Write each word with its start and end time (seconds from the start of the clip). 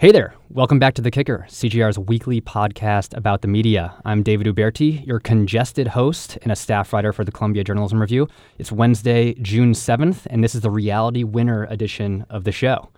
Hey 0.00 0.12
there. 0.12 0.36
Welcome 0.48 0.78
back 0.78 0.94
to 0.94 1.02
The 1.02 1.10
Kicker, 1.10 1.44
CJR's 1.48 1.98
weekly 1.98 2.40
podcast 2.40 3.16
about 3.16 3.42
the 3.42 3.48
media. 3.48 4.00
I'm 4.04 4.22
David 4.22 4.46
Uberti, 4.46 5.04
your 5.04 5.18
congested 5.18 5.88
host 5.88 6.38
and 6.42 6.52
a 6.52 6.54
staff 6.54 6.92
writer 6.92 7.12
for 7.12 7.24
the 7.24 7.32
Columbia 7.32 7.64
Journalism 7.64 8.00
Review. 8.00 8.28
It's 8.58 8.70
Wednesday, 8.70 9.34
June 9.42 9.72
7th, 9.72 10.24
and 10.30 10.44
this 10.44 10.54
is 10.54 10.60
the 10.60 10.70
Reality 10.70 11.24
Winner 11.24 11.64
edition 11.64 12.24
of 12.30 12.44
the 12.44 12.52
show. 12.52 12.90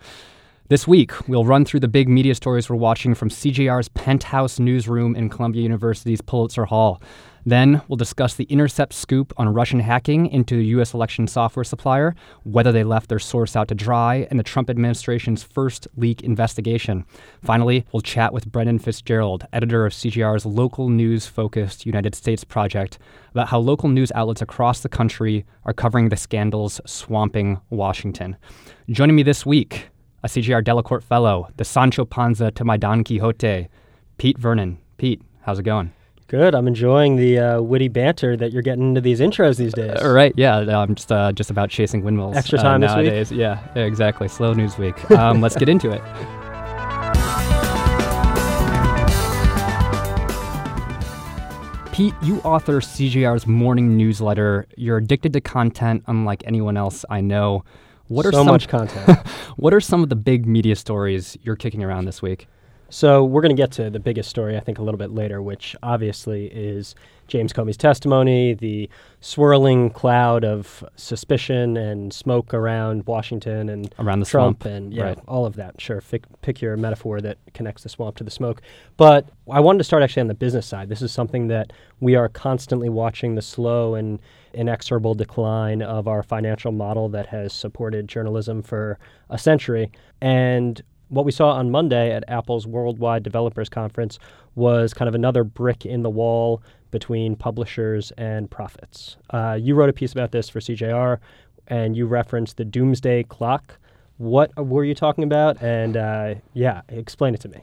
This 0.69 0.87
week, 0.87 1.27
we'll 1.27 1.47
run 1.47 1.65
through 1.65 1.81
the 1.81 1.89
big 1.89 2.07
media 2.07 2.35
stories 2.35 2.69
we're 2.69 2.77
watching 2.77 3.15
from 3.15 3.31
CJR's 3.31 3.89
penthouse 3.89 4.59
newsroom 4.59 5.17
in 5.17 5.31
Columbia 5.31 5.63
University's 5.63 6.21
Pulitzer 6.21 6.67
Hall. 6.67 7.01
Then 7.47 7.83
we'll 7.89 7.97
discuss 7.97 8.35
the 8.35 8.45
Intercept 8.45 8.93
scoop 8.93 9.33
on 9.37 9.53
Russian 9.53 9.81
hacking 9.81 10.27
into 10.27 10.59
a 10.59 10.63
U.S. 10.63 10.93
election 10.95 11.27
software 11.27 11.65
supplier, 11.65 12.15
whether 12.45 12.73
they 12.73 12.85
left 12.85 13.09
their 13.09 13.19
source 13.19 13.57
out 13.57 13.69
to 13.69 13.75
dry, 13.75 14.27
and 14.31 14.39
the 14.39 14.45
Trump 14.45 14.69
administration's 14.69 15.43
first 15.43 15.89
leak 15.97 16.23
investigation. 16.23 17.05
Finally, 17.43 17.87
we'll 17.93 18.03
chat 18.03 18.33
with 18.33 18.51
Brendan 18.51 18.79
Fitzgerald, 18.79 19.47
editor 19.53 19.87
of 19.87 19.93
CJR's 19.93 20.45
local 20.45 20.89
news 20.89 21.27
focused 21.27 21.87
United 21.87 22.15
States 22.15 22.45
project, 22.45 22.99
about 23.31 23.49
how 23.49 23.59
local 23.59 23.89
news 23.89 24.13
outlets 24.15 24.43
across 24.43 24.81
the 24.81 24.89
country 24.89 25.45
are 25.65 25.73
covering 25.73 26.09
the 26.09 26.17
scandals 26.17 26.81
swamping 26.87 27.61
Washington. 27.71 28.37
Joining 28.91 29.17
me 29.17 29.23
this 29.23 29.47
week, 29.47 29.89
a 30.23 30.29
CJR 30.29 30.63
Delacorte 30.63 31.03
Fellow, 31.05 31.49
the 31.57 31.65
Sancho 31.65 32.05
Panza 32.05 32.51
to 32.51 32.65
my 32.65 32.77
Don 32.77 33.03
Quixote, 33.05 33.69
Pete 34.19 34.39
Vernon. 34.39 34.79
Pete, 34.99 35.23
how's 35.43 35.59
it 35.59 35.63
going? 35.63 35.93
Good. 36.31 36.55
I'm 36.55 36.69
enjoying 36.69 37.17
the 37.17 37.41
uh, 37.41 37.61
witty 37.61 37.89
banter 37.89 38.37
that 38.37 38.53
you're 38.53 38.63
getting 38.63 38.91
into 38.91 39.01
these 39.01 39.19
intros 39.19 39.57
these 39.57 39.75
days. 39.75 40.01
Uh, 40.01 40.11
right. 40.11 40.33
Yeah. 40.37 40.59
I'm 40.59 40.95
just 40.95 41.11
uh, 41.11 41.33
just 41.33 41.51
about 41.51 41.71
chasing 41.71 42.05
windmills. 42.05 42.37
Extra 42.37 42.57
time 42.57 42.85
uh, 42.85 42.87
this 42.87 42.95
nowadays. 42.95 43.31
week. 43.33 43.41
Yeah, 43.41 43.67
yeah. 43.75 43.83
Exactly. 43.83 44.29
Slow 44.29 44.53
news 44.53 44.79
week. 44.79 44.95
Um, 45.21 45.41
let's 45.41 45.57
get 45.57 45.69
into 45.69 45.91
it. 45.91 46.01
Pete, 51.93 52.15
you 52.23 52.39
author 52.39 52.81
CJR's 52.81 53.49
morning 53.49 53.97
newsletter. 53.97 54.67
You're 54.77 54.99
addicted 54.99 55.33
to 55.33 55.41
content 55.41 56.05
unlike 56.07 56.45
anyone 56.47 56.77
else 56.77 57.05
I 57.11 57.21
know. 57.21 57.65
What 58.07 58.25
are 58.25 58.31
so 58.31 58.39
some, 58.39 58.47
much 58.47 58.69
content? 58.69 59.19
what 59.57 59.75
are 59.75 59.81
some 59.81 60.05
of 60.05 60.09
the 60.11 60.17
big 60.17 60.47
media 60.47 60.77
stories 60.77 61.37
you're 61.43 61.57
kicking 61.57 61.83
around 61.83 62.05
this 62.05 62.23
week? 62.23 62.47
So 62.91 63.25
we're 63.25 63.41
going 63.41 63.55
to 63.55 63.61
get 63.61 63.71
to 63.73 63.89
the 63.89 64.01
biggest 64.01 64.29
story, 64.29 64.57
I 64.57 64.61
think, 64.61 64.79
a 64.79 64.83
little 64.83 64.99
bit 64.99 65.13
later, 65.13 65.41
which 65.41 65.77
obviously 65.83 66.47
is 66.47 66.97
James 67.29 67.53
Comey's 67.53 67.77
testimony, 67.77 68.55
the 68.55 68.91
swirling 69.21 69.91
cloud 69.91 70.45
of 70.45 70.85
suspicion 70.97 71.77
and 71.77 72.13
smoke 72.13 72.53
around 72.53 73.07
Washington 73.07 73.69
and 73.69 73.95
around 74.01 74.19
the 74.19 74.27
Trump 74.27 74.65
swamp. 74.65 74.75
and 74.75 74.93
yeah, 74.93 75.05
right. 75.05 75.19
all 75.29 75.47
of 75.47 75.55
that. 75.55 75.81
Sure, 75.81 76.01
Fic- 76.01 76.25
pick 76.43 76.61
your 76.61 76.77
metaphor 76.77 77.21
that 77.21 77.39
connects 77.55 77.85
the 77.85 77.89
swamp 77.89 78.17
to 78.17 78.25
the 78.25 78.31
smoke. 78.31 78.61
But 78.97 79.29
I 79.49 79.61
wanted 79.61 79.79
to 79.79 79.85
start 79.85 80.03
actually 80.03 80.23
on 80.23 80.27
the 80.27 80.35
business 80.35 80.67
side. 80.67 80.89
This 80.89 81.03
is 81.03 81.13
something 81.13 81.47
that 81.47 81.73
we 82.01 82.17
are 82.17 82.29
constantly 82.29 82.89
watching 82.89 83.37
the 83.37 83.43
slow 83.43 83.95
and 83.95 84.19
inexorable 84.53 85.15
decline 85.15 85.81
of 85.81 86.09
our 86.09 86.25
financial 86.25 86.73
model 86.73 87.09
that 87.11 87.27
has 87.27 87.53
supported 87.53 88.09
journalism 88.09 88.63
for 88.63 88.99
a 89.29 89.39
century. 89.39 89.93
And 90.21 90.83
what 91.11 91.25
we 91.25 91.33
saw 91.33 91.51
on 91.51 91.71
Monday 91.71 92.13
at 92.13 92.25
Apple's 92.29 92.67
Worldwide 92.67 93.23
Developers 93.23 93.69
Conference 93.69 94.19
was 94.55 94.95
kind 94.95 95.09
of 95.09 95.15
another 95.15 95.45
brick 95.45 95.85
in 95.85 96.03
the 96.03 96.11
wall 96.11 96.63
between 96.91 97.37
publishers 97.37 98.13
and 98.17 98.51
profits. 98.51 99.17
Uh, 99.31 99.59
you 99.61 99.75
wrote 99.75 99.91
a 99.91 99.93
piece 99.93 100.13
about 100.13 100.33
this 100.33 100.49
for 100.49 100.61
CJR, 100.61 101.19
and 101.67 101.97
you 101.97 102.07
referenced 102.07 102.57
the 102.57 102.65
doomsday 102.65 103.25
clock. 103.25 103.79
What 104.19 104.51
were 104.57 104.85
you 104.85 104.95
talking 104.95 105.25
about? 105.25 105.61
And 105.63 105.97
uh, 105.97 106.35
yeah, 106.55 106.83
explain 106.89 107.35
it 107.35 107.41
to 107.41 107.49
me. 107.49 107.61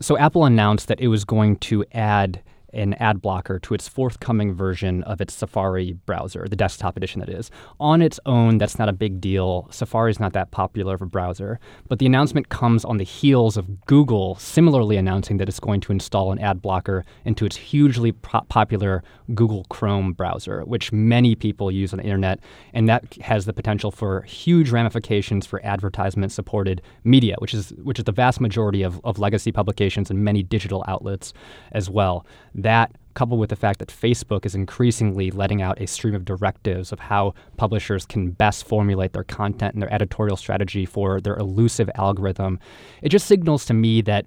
So, 0.00 0.18
Apple 0.18 0.44
announced 0.44 0.88
that 0.88 1.00
it 1.00 1.08
was 1.08 1.24
going 1.24 1.56
to 1.56 1.84
add 1.92 2.42
an 2.76 2.94
ad 2.94 3.22
blocker 3.22 3.58
to 3.58 3.74
its 3.74 3.88
forthcoming 3.88 4.52
version 4.54 5.02
of 5.04 5.20
its 5.20 5.34
Safari 5.34 5.94
browser, 6.04 6.46
the 6.48 6.56
desktop 6.56 6.96
edition 6.96 7.20
that 7.20 7.28
is. 7.28 7.50
On 7.80 8.02
its 8.02 8.20
own, 8.26 8.58
that's 8.58 8.78
not 8.78 8.88
a 8.88 8.92
big 8.92 9.20
deal. 9.20 9.66
Safari 9.70 10.10
is 10.10 10.20
not 10.20 10.34
that 10.34 10.50
popular 10.50 10.94
of 10.94 11.02
a 11.02 11.06
browser. 11.06 11.58
But 11.88 11.98
the 11.98 12.06
announcement 12.06 12.50
comes 12.50 12.84
on 12.84 12.98
the 12.98 13.04
heels 13.04 13.56
of 13.56 13.86
Google 13.86 14.36
similarly 14.36 14.96
announcing 14.96 15.38
that 15.38 15.48
it's 15.48 15.58
going 15.58 15.80
to 15.80 15.92
install 15.92 16.32
an 16.32 16.38
ad 16.38 16.60
blocker 16.60 17.04
into 17.24 17.46
its 17.46 17.56
hugely 17.56 18.12
pro- 18.12 18.42
popular 18.42 19.02
Google 19.34 19.64
Chrome 19.70 20.12
browser, 20.12 20.62
which 20.64 20.92
many 20.92 21.34
people 21.34 21.70
use 21.70 21.92
on 21.92 21.98
the 21.98 22.04
internet. 22.04 22.40
And 22.74 22.88
that 22.88 23.14
has 23.22 23.46
the 23.46 23.52
potential 23.52 23.90
for 23.90 24.22
huge 24.22 24.70
ramifications 24.70 25.46
for 25.46 25.64
advertisement 25.64 26.30
supported 26.30 26.82
media, 27.04 27.36
which 27.38 27.54
is, 27.54 27.70
which 27.82 27.98
is 27.98 28.04
the 28.04 28.12
vast 28.12 28.40
majority 28.40 28.82
of, 28.82 29.00
of 29.04 29.18
legacy 29.18 29.50
publications 29.50 30.10
and 30.10 30.22
many 30.22 30.42
digital 30.42 30.84
outlets 30.86 31.32
as 31.72 31.88
well 31.88 32.26
that 32.66 32.90
coupled 33.14 33.40
with 33.40 33.48
the 33.48 33.56
fact 33.56 33.78
that 33.78 33.88
Facebook 33.88 34.44
is 34.44 34.54
increasingly 34.54 35.30
letting 35.30 35.62
out 35.62 35.80
a 35.80 35.86
stream 35.86 36.14
of 36.14 36.24
directives 36.24 36.92
of 36.92 36.98
how 37.00 37.32
publishers 37.56 38.04
can 38.04 38.30
best 38.30 38.66
formulate 38.66 39.14
their 39.14 39.24
content 39.24 39.72
and 39.72 39.82
their 39.82 39.92
editorial 39.92 40.36
strategy 40.36 40.84
for 40.84 41.20
their 41.20 41.36
elusive 41.36 41.88
algorithm, 41.94 42.60
it 43.02 43.08
just 43.08 43.26
signals 43.26 43.64
to 43.64 43.72
me 43.72 44.02
that 44.02 44.26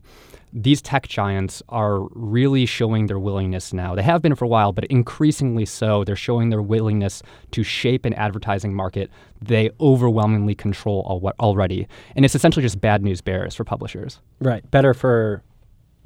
these 0.52 0.82
tech 0.82 1.08
giants 1.08 1.62
are 1.70 2.00
really 2.16 2.66
showing 2.66 3.06
their 3.06 3.20
willingness 3.20 3.72
now. 3.72 3.94
They 3.94 4.02
have 4.02 4.24
been 4.24 4.34
for 4.34 4.46
a 4.46 4.48
while, 4.48 4.74
but 4.74 4.86
increasingly 4.86 5.66
so. 5.66 6.04
They're 6.04 6.16
showing 6.16 6.50
their 6.50 6.62
willingness 6.64 7.22
to 7.52 7.62
shape 7.62 8.06
an 8.06 8.14
advertising 8.16 8.74
market 8.74 9.12
they 9.42 9.70
overwhelmingly 9.80 10.56
control 10.56 11.22
already. 11.40 11.88
And 12.16 12.26
it's 12.26 12.36
essentially 12.36 12.64
just 12.64 12.82
bad 12.82 13.04
news 13.04 13.22
bears 13.22 13.56
for 13.56 13.64
publishers. 13.64 14.20
Right. 14.42 14.70
Better 14.72 14.94
for 14.94 15.44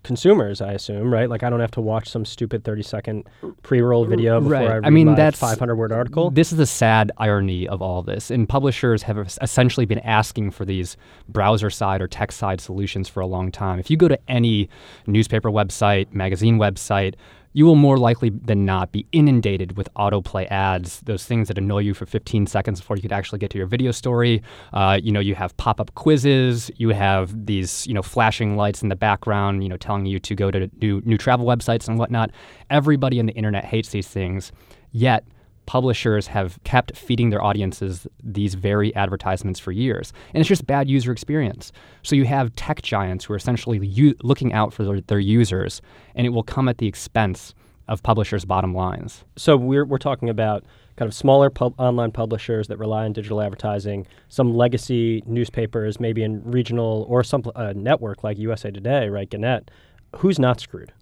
consumers, 0.03 0.61
I 0.61 0.73
assume, 0.73 1.11
right? 1.11 1.29
Like 1.29 1.43
I 1.43 1.49
don't 1.49 1.59
have 1.59 1.71
to 1.71 1.81
watch 1.81 2.09
some 2.09 2.25
stupid 2.25 2.63
30 2.63 2.83
second 2.83 3.23
pre-roll 3.63 4.05
video 4.05 4.39
before 4.39 4.53
right. 4.53 4.69
I 4.69 4.73
read 4.75 4.85
I 4.85 4.89
mean, 4.89 5.15
that's, 5.15 5.39
500 5.39 5.75
word 5.75 5.91
article. 5.91 6.29
This 6.29 6.51
is 6.51 6.57
the 6.57 6.65
sad 6.65 7.11
irony 7.17 7.67
of 7.67 7.81
all 7.81 8.03
this. 8.03 8.29
And 8.29 8.47
publishers 8.47 9.03
have 9.03 9.17
essentially 9.41 9.85
been 9.85 9.99
asking 9.99 10.51
for 10.51 10.65
these 10.65 10.97
browser 11.27 11.69
side 11.69 12.01
or 12.01 12.07
tech 12.07 12.31
side 12.31 12.61
solutions 12.61 13.09
for 13.09 13.21
a 13.21 13.27
long 13.27 13.51
time. 13.51 13.79
If 13.79 13.89
you 13.89 13.97
go 13.97 14.07
to 14.07 14.19
any 14.27 14.69
newspaper 15.07 15.49
website, 15.49 16.13
magazine 16.13 16.57
website, 16.57 17.15
you 17.53 17.65
will 17.65 17.75
more 17.75 17.97
likely 17.97 18.29
than 18.29 18.65
not 18.65 18.91
be 18.91 19.05
inundated 19.11 19.77
with 19.77 19.91
autoplay 19.93 20.49
ads, 20.51 20.99
those 21.01 21.25
things 21.25 21.47
that 21.47 21.57
annoy 21.57 21.79
you 21.79 21.93
for 21.93 22.05
15 22.05 22.47
seconds 22.47 22.79
before 22.79 22.95
you 22.95 23.01
could 23.01 23.13
actually 23.13 23.39
get 23.39 23.49
to 23.51 23.57
your 23.57 23.67
video 23.67 23.91
story. 23.91 24.41
Uh, 24.73 24.99
you 25.01 25.11
know, 25.11 25.19
you 25.19 25.35
have 25.35 25.55
pop-up 25.57 25.93
quizzes, 25.95 26.69
you 26.77 26.89
have 26.89 27.45
these, 27.45 27.87
you 27.87 27.93
know, 27.93 28.01
flashing 28.01 28.57
lights 28.57 28.81
in 28.81 28.89
the 28.89 28.95
background, 28.95 29.63
you 29.63 29.69
know, 29.69 29.77
telling 29.77 30.05
you 30.05 30.19
to 30.19 30.35
go 30.35 30.51
to 30.51 30.69
new, 30.81 31.01
new 31.05 31.17
travel 31.17 31.45
websites 31.45 31.87
and 31.87 31.97
whatnot. 31.97 32.31
Everybody 32.69 33.19
on 33.19 33.27
the 33.27 33.33
internet 33.33 33.65
hates 33.65 33.89
these 33.89 34.07
things, 34.07 34.51
yet 34.91 35.23
publishers 35.65 36.27
have 36.27 36.59
kept 36.63 36.95
feeding 36.95 37.29
their 37.29 37.43
audiences 37.43 38.07
these 38.23 38.53
very 38.53 38.93
advertisements 38.95 39.59
for 39.59 39.71
years. 39.71 40.13
And 40.33 40.41
it's 40.41 40.49
just 40.49 40.67
bad 40.67 40.89
user 40.89 41.11
experience. 41.11 41.71
So 42.01 42.15
you 42.15 42.25
have 42.25 42.53
tech 42.55 42.81
giants 42.81 43.25
who 43.25 43.33
are 43.33 43.37
essentially 43.37 43.85
u- 43.85 44.15
looking 44.23 44.53
out 44.53 44.73
for 44.73 44.83
their, 44.83 45.01
their, 45.01 45.19
users, 45.19 45.81
and 46.15 46.27
it 46.27 46.31
will 46.31 46.43
come 46.43 46.67
at 46.67 46.77
the 46.77 46.87
expense 46.87 47.53
of 47.87 48.03
publishers' 48.03 48.45
bottom 48.45 48.73
lines. 48.73 49.23
So 49.35 49.57
we're, 49.57 49.85
we're 49.85 49.97
talking 49.97 50.29
about 50.29 50.63
kind 50.95 51.07
of 51.07 51.13
smaller 51.13 51.49
pub- 51.49 51.75
online 51.77 52.11
publishers 52.11 52.67
that 52.67 52.77
rely 52.77 53.05
on 53.05 53.13
digital 53.13 53.41
advertising, 53.41 54.05
some 54.29 54.53
legacy 54.53 55.23
newspapers, 55.25 55.99
maybe 55.99 56.23
in 56.23 56.43
regional 56.43 57.05
or 57.09 57.23
some 57.23 57.43
uh, 57.55 57.73
network 57.75 58.23
like 58.23 58.37
USA 58.37 58.71
Today, 58.71 59.09
right, 59.09 59.29
Gannett. 59.29 59.71
Who's 60.17 60.37
not 60.37 60.59
screwed? 60.59 60.93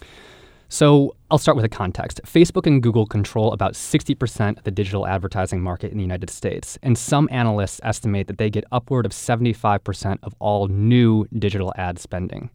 So 0.71 1.17
I'll 1.29 1.37
start 1.37 1.57
with 1.57 1.65
a 1.65 1.69
context. 1.69 2.21
Facebook 2.23 2.65
and 2.65 2.81
Google 2.81 3.05
control 3.05 3.51
about 3.51 3.73
60% 3.73 4.57
of 4.57 4.63
the 4.63 4.71
digital 4.71 5.05
advertising 5.05 5.61
market 5.61 5.91
in 5.91 5.97
the 5.97 6.03
United 6.03 6.29
States, 6.29 6.79
and 6.81 6.97
some 6.97 7.27
analysts 7.29 7.81
estimate 7.83 8.27
that 8.27 8.37
they 8.37 8.49
get 8.49 8.63
upward 8.71 9.05
of 9.05 9.11
75% 9.11 10.19
of 10.23 10.33
all 10.39 10.69
new 10.69 11.25
digital 11.37 11.73
ad 11.75 11.99
spending. 11.99 12.49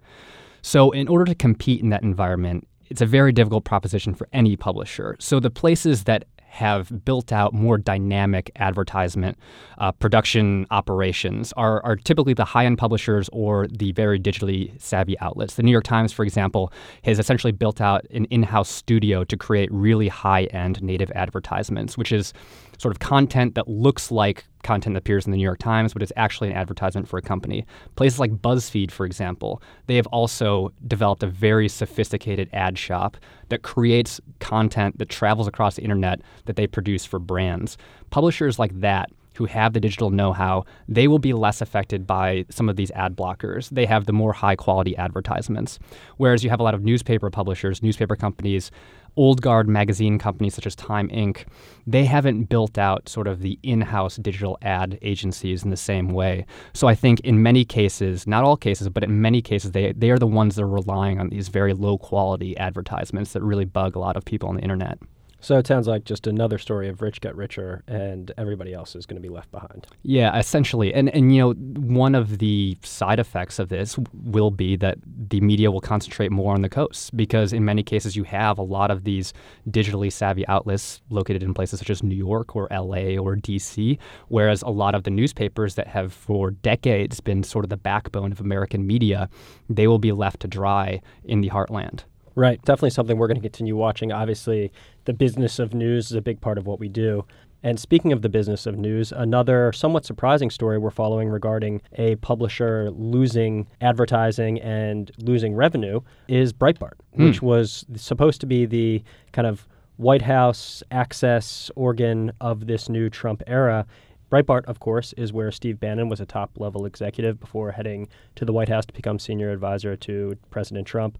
So, 0.63 0.93
in 0.93 1.09
order 1.09 1.27
to 1.27 1.35
compete 1.35 1.83
in 1.83 1.91
that 1.91 2.03
environment, 2.03 2.67
it's 2.89 3.03
a 3.03 3.07
very 3.07 3.33
difficult 3.33 3.65
proposition 3.65 4.15
for 4.15 4.29
any 4.33 4.57
publisher. 4.57 5.17
So, 5.19 5.39
the 5.39 5.51
places 5.51 6.05
that 6.05 6.25
have 6.57 7.05
built 7.05 7.33
out 7.33 7.53
more 7.53 7.77
dynamic 7.77 8.51
advertisement 8.57 9.39
uh, 9.79 9.93
production 9.93 10.67
operations 10.71 11.53
are, 11.53 11.85
are 11.85 11.97
typically 11.97 12.33
the 12.33 12.45
high 12.45 12.65
end 12.65 12.79
publishers 12.79 13.29
or 13.33 13.67
the 13.69 13.93
very 13.93 14.19
digitally 14.19 14.71
savvy 14.81 15.19
outlets. 15.21 15.55
The 15.57 15.63
New 15.63 15.71
York 15.71 15.85
Times, 15.85 16.13
for 16.13 16.25
example, 16.25 16.73
has 17.05 17.19
essentially 17.19 17.53
built 17.53 17.81
out 17.81 18.07
an 18.11 18.25
in 18.27 18.43
house 18.43 18.71
studio 18.71 19.23
to 19.25 19.37
create 19.37 19.71
really 19.71 20.09
high 20.09 20.45
end 20.45 20.83
native 20.83 21.11
advertisements, 21.15 21.99
which 21.99 22.11
is 22.11 22.33
sort 22.79 22.95
of 22.95 23.01
content 23.01 23.55
that 23.55 23.69
looks 23.69 24.11
like 24.11 24.45
content 24.67 24.95
that 24.95 24.99
appears 24.99 25.25
in 25.25 25.31
the 25.31 25.39
New 25.39 25.43
York 25.45 25.59
Times, 25.59 25.93
but 25.93 26.03
it's 26.03 26.13
actually 26.17 26.51
an 26.51 26.57
advertisement 26.57 27.09
for 27.09 27.17
a 27.17 27.23
company. 27.23 27.65
Places 27.95 28.19
like 28.19 28.33
BuzzFeed, 28.33 28.91
for 28.91 29.07
example, 29.07 29.63
they 29.87 29.97
have 29.97 30.09
also 30.09 30.73
developed 30.87 31.23
a 31.23 31.29
very 31.29 31.69
sophisticated 31.69 32.51
ad 32.53 32.77
shop 32.77 33.17
that 33.49 33.63
creates 33.63 34.21
content 34.41 34.99
that 34.99 35.09
travels 35.09 35.47
across 35.47 35.77
the 35.77 35.83
internet 35.83 36.21
that 36.45 36.57
they 36.57 36.67
produce 36.67 37.05
for 37.05 37.19
brands. 37.19 37.79
Publishers 38.11 38.59
like 38.59 38.81
that 38.81 39.11
who 39.37 39.45
have 39.45 39.73
the 39.75 39.81
digital 39.81 40.11
know 40.11 40.33
how, 40.33 40.65
they 40.89 41.07
will 41.07 41.19
be 41.19 41.33
less 41.33 41.61
affected 41.61 42.07
by 42.07 42.45
some 42.49 42.69
of 42.69 42.77
these 42.77 42.91
ad 42.93 43.15
blockers. 43.15 43.69
They 43.69 43.85
have 43.85 44.07
the 44.07 44.13
more 44.13 44.33
high 44.33 44.57
quality 44.57 44.97
advertisements. 44.97 45.79
Whereas 46.17 46.43
you 46.43 46.51
have 46.51 46.61
a 46.61 46.63
lot 46.63 46.75
of 46.75 46.83
newspaper 46.83 47.31
publishers, 47.31 47.83
newspaper 47.83 48.17
companies, 48.17 48.71
old 49.17 49.43
guard 49.43 49.69
magazine 49.69 50.19
companies 50.19 50.55
such 50.55 50.67
as 50.67 50.75
Time 50.77 51.09
Inc., 51.09 51.45
they 51.87 52.05
haven't 52.05 52.45
built 52.45 52.79
out 52.79 53.09
sort 53.09 53.27
of 53.27 53.41
the 53.41 53.59
in 53.63 53.81
house 53.81 54.17
digital 54.17 54.59
ad 54.63 54.99
agencies 55.03 55.63
in 55.63 55.71
the 55.71 55.77
same 55.77 56.09
way. 56.09 56.47
So 56.73 56.89
I 56.89 56.95
think 56.95 57.21
in 57.21 57.43
many 57.43 57.65
cases, 57.65 58.27
not 58.27 58.45
all 58.45 58.57
cases, 58.57 58.89
but 58.89 59.05
in 59.05 59.21
many 59.21 59.41
cases, 59.41 59.73
they, 59.73 59.93
they 59.93 60.11
are 60.11 60.19
the 60.19 60.27
ones 60.27 60.57
that 60.57 60.63
are 60.63 60.69
relying 60.69 61.21
on 61.21 61.29
these 61.29 61.49
very 61.49 61.73
low 61.73 61.99
quality 61.99 62.57
advertisements 62.57 63.33
that 63.33 63.43
really 63.43 63.65
bug 63.65 63.97
a 63.97 64.01
lot 64.01 64.17
of 64.17 64.25
people 64.25 64.49
on 64.49 64.57
the 64.57 64.63
internet. 64.63 64.99
So 65.47 65.57
it 65.59 65.67
sounds 65.69 65.87
like 65.87 66.03
just 66.03 66.27
another 66.27 66.59
story 66.59 66.89
of 66.89 67.01
rich 67.01 67.21
get 67.21 67.37
richer 67.37 67.85
and 67.87 68.33
everybody 68.37 68.75
else 68.75 68.97
is 68.97 69.07
going 69.07 69.23
to 69.23 69.23
be 69.23 69.33
left 69.33 69.53
behind. 69.53 69.87
Yeah, 70.03 70.37
essentially. 70.37 70.93
And 70.93 71.09
and 71.11 71.33
you 71.33 71.41
know, 71.41 71.53
one 71.53 72.17
of 72.17 72.39
the 72.39 72.77
side 72.83 73.21
effects 73.21 73.61
of 73.61 73.69
this 73.69 73.97
will 74.13 74.51
be 74.51 74.75
that 74.75 74.99
the 75.07 75.41
media 75.41 75.71
will 75.71 75.81
concentrate 75.81 76.33
more 76.33 76.53
on 76.53 76.63
the 76.63 76.69
coasts 76.69 77.11
because 77.11 77.53
in 77.53 77.65
many 77.65 77.85
cases 77.85 78.17
you 78.17 78.25
have 78.25 78.59
a 78.59 78.63
lot 78.63 78.91
of 78.91 79.05
these 79.05 79.33
digitally 79.71 80.13
savvy 80.13 80.45
outlets 80.49 81.01
located 81.11 81.45
in 81.45 81.55
places 81.55 81.79
such 81.79 81.91
as 81.91 82.03
New 82.03 82.17
York 82.17 82.57
or 82.57 82.67
LA 82.73 83.17
or 83.17 83.37
DC, 83.37 83.99
whereas 84.27 84.63
a 84.63 84.71
lot 84.71 84.97
of 84.97 85.05
the 85.05 85.11
newspapers 85.11 85.77
that 85.77 85.87
have 85.87 86.13
for 86.13 86.51
decades 86.51 87.21
been 87.21 87.45
sort 87.45 87.65
of 87.65 87.69
the 87.69 87.77
backbone 87.77 88.33
of 88.33 88.41
American 88.41 88.85
media, 88.85 89.29
they 89.71 89.87
will 89.87 90.01
be 90.01 90.11
left 90.11 90.41
to 90.41 90.49
dry 90.49 91.01
in 91.23 91.41
the 91.41 91.51
heartland. 91.51 92.03
Right. 92.37 92.63
Definitely 92.63 92.91
something 92.91 93.17
we're 93.17 93.29
going 93.29 93.39
to 93.39 93.43
continue 93.43 93.77
watching. 93.77 94.13
Obviously, 94.13 94.71
the 95.07 95.15
business 95.15 95.59
of 95.59 95.73
news 95.75 96.07
is 96.11 96.13
a 96.13 96.21
big 96.21 96.41
part 96.41 96.59
of 96.59 96.67
what 96.67 96.79
we 96.79 96.89
do. 96.89 97.25
And 97.63 97.81
speaking 97.81 98.13
of 98.13 98.21
the 98.23 98.29
business 98.29 98.67
of 98.67 98.77
news, 98.79 99.11
another 99.11 99.73
somewhat 99.73 100.05
surprising 100.05 100.51
story 100.51 100.77
we're 100.79 100.91
following 100.91 101.31
regarding 101.31 101.81
a 101.95 102.17
publisher 102.17 102.91
losing 102.91 103.67
advertising 103.81 104.61
and 104.61 105.11
losing 105.19 105.55
revenue 105.55 106.01
is 106.29 106.53
Breitbart, 106.53 106.93
Hmm. 107.15 107.25
which 107.25 107.41
was 107.43 107.87
supposed 107.97 108.41
to 108.43 108.47
be 108.47 108.67
the 108.67 109.03
kind 109.33 109.49
of 109.49 109.67
White 109.97 110.23
House 110.23 110.83
access 110.91 111.71
organ 111.75 112.31
of 112.41 112.67
this 112.67 112.91
new 112.91 113.09
Trump 113.09 113.43
era. 113.47 113.87
Breitbart, 114.31 114.65
of 114.67 114.79
course, 114.81 115.15
is 115.15 115.33
where 115.33 115.51
Steve 115.51 115.81
Bannon 115.81 116.09
was 116.09 116.21
a 116.21 116.27
top 116.27 116.51
level 116.59 116.85
executive 116.85 117.41
before 117.41 117.71
heading 117.71 118.09
to 118.35 118.45
the 118.45 118.53
White 118.53 118.69
House 118.69 118.85
to 118.85 118.93
become 118.93 119.19
senior 119.19 119.51
advisor 119.51 119.97
to 119.97 120.37
President 120.51 120.87
Trump. 120.87 121.17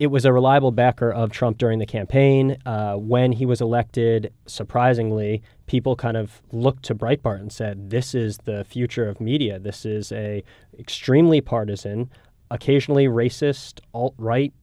It 0.00 0.06
was 0.06 0.24
a 0.24 0.32
reliable 0.32 0.72
backer 0.72 1.12
of 1.12 1.30
Trump 1.30 1.58
during 1.58 1.78
the 1.78 1.84
campaign. 1.84 2.56
Uh, 2.64 2.94
when 2.94 3.32
he 3.32 3.44
was 3.44 3.60
elected, 3.60 4.32
surprisingly, 4.46 5.42
people 5.66 5.94
kind 5.94 6.16
of 6.16 6.40
looked 6.52 6.84
to 6.84 6.94
Breitbart 6.94 7.38
and 7.38 7.52
said, 7.52 7.90
"This 7.90 8.14
is 8.14 8.38
the 8.38 8.64
future 8.64 9.06
of 9.06 9.20
media. 9.20 9.58
This 9.58 9.84
is 9.84 10.10
a 10.10 10.42
extremely 10.78 11.42
partisan, 11.42 12.08
occasionally 12.50 13.08
racist, 13.08 13.80
alt 13.92 14.14
right 14.16 14.54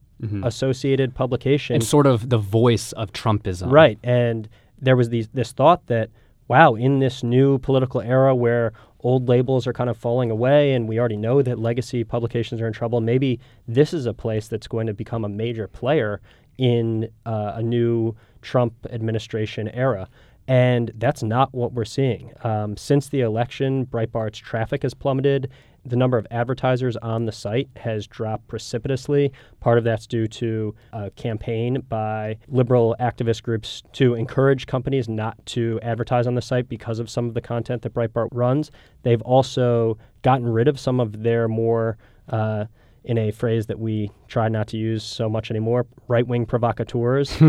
associated 0.42 1.14
publication." 1.14 1.74
And 1.74 1.84
sort 1.84 2.06
of 2.06 2.28
the 2.30 2.38
voice 2.38 2.90
of 2.90 3.12
Trumpism. 3.12 3.70
Right. 3.70 4.00
And 4.02 4.48
there 4.80 4.96
was 4.96 5.08
these, 5.10 5.28
this 5.28 5.52
thought 5.52 5.86
that, 5.86 6.10
wow, 6.48 6.74
in 6.74 6.98
this 6.98 7.22
new 7.22 7.58
political 7.58 8.00
era 8.00 8.34
where 8.34 8.72
old 9.00 9.28
labels 9.28 9.66
are 9.66 9.72
kind 9.72 9.90
of 9.90 9.96
falling 9.96 10.30
away 10.30 10.72
and 10.72 10.88
we 10.88 10.98
already 10.98 11.16
know 11.16 11.42
that 11.42 11.58
legacy 11.58 12.04
publications 12.04 12.60
are 12.60 12.66
in 12.66 12.72
trouble, 12.72 13.00
maybe 13.00 13.40
this 13.66 13.92
is 13.92 14.06
a 14.06 14.14
place 14.14 14.48
that's 14.48 14.66
going 14.66 14.86
to 14.86 14.94
become 14.94 15.24
a 15.24 15.28
major 15.28 15.68
player 15.68 16.20
in 16.58 17.08
uh, 17.24 17.52
a 17.54 17.62
new 17.62 18.14
Trump 18.42 18.74
administration 18.90 19.68
era. 19.68 20.08
And 20.48 20.92
that's 20.96 21.22
not 21.22 21.52
what 21.52 21.74
we're 21.74 21.84
seeing. 21.84 22.32
Um, 22.42 22.76
since 22.76 23.08
the 23.08 23.20
election, 23.20 23.84
Breitbart's 23.84 24.38
traffic 24.38 24.82
has 24.82 24.94
plummeted. 24.94 25.50
The 25.88 25.96
number 25.96 26.18
of 26.18 26.26
advertisers 26.30 26.96
on 26.98 27.24
the 27.24 27.32
site 27.32 27.68
has 27.76 28.06
dropped 28.06 28.46
precipitously. 28.46 29.32
Part 29.60 29.78
of 29.78 29.84
that's 29.84 30.06
due 30.06 30.28
to 30.28 30.74
a 30.92 31.10
campaign 31.10 31.80
by 31.88 32.36
liberal 32.48 32.94
activist 33.00 33.42
groups 33.42 33.82
to 33.94 34.14
encourage 34.14 34.66
companies 34.66 35.08
not 35.08 35.44
to 35.46 35.80
advertise 35.82 36.26
on 36.26 36.34
the 36.34 36.42
site 36.42 36.68
because 36.68 36.98
of 36.98 37.08
some 37.08 37.26
of 37.26 37.34
the 37.34 37.40
content 37.40 37.82
that 37.82 37.94
Breitbart 37.94 38.28
runs. 38.32 38.70
They've 39.02 39.22
also 39.22 39.96
gotten 40.22 40.46
rid 40.46 40.68
of 40.68 40.78
some 40.78 41.00
of 41.00 41.22
their 41.22 41.48
more 41.48 41.96
uh, 42.28 42.66
in 43.04 43.16
a 43.16 43.30
phrase 43.30 43.66
that 43.66 43.78
we 43.78 44.10
try 44.26 44.48
not 44.48 44.66
to 44.68 44.76
use 44.76 45.02
so 45.02 45.28
much 45.28 45.50
anymore, 45.50 45.86
right 46.08 46.26
wing 46.26 46.44
provocateurs. 46.44 47.40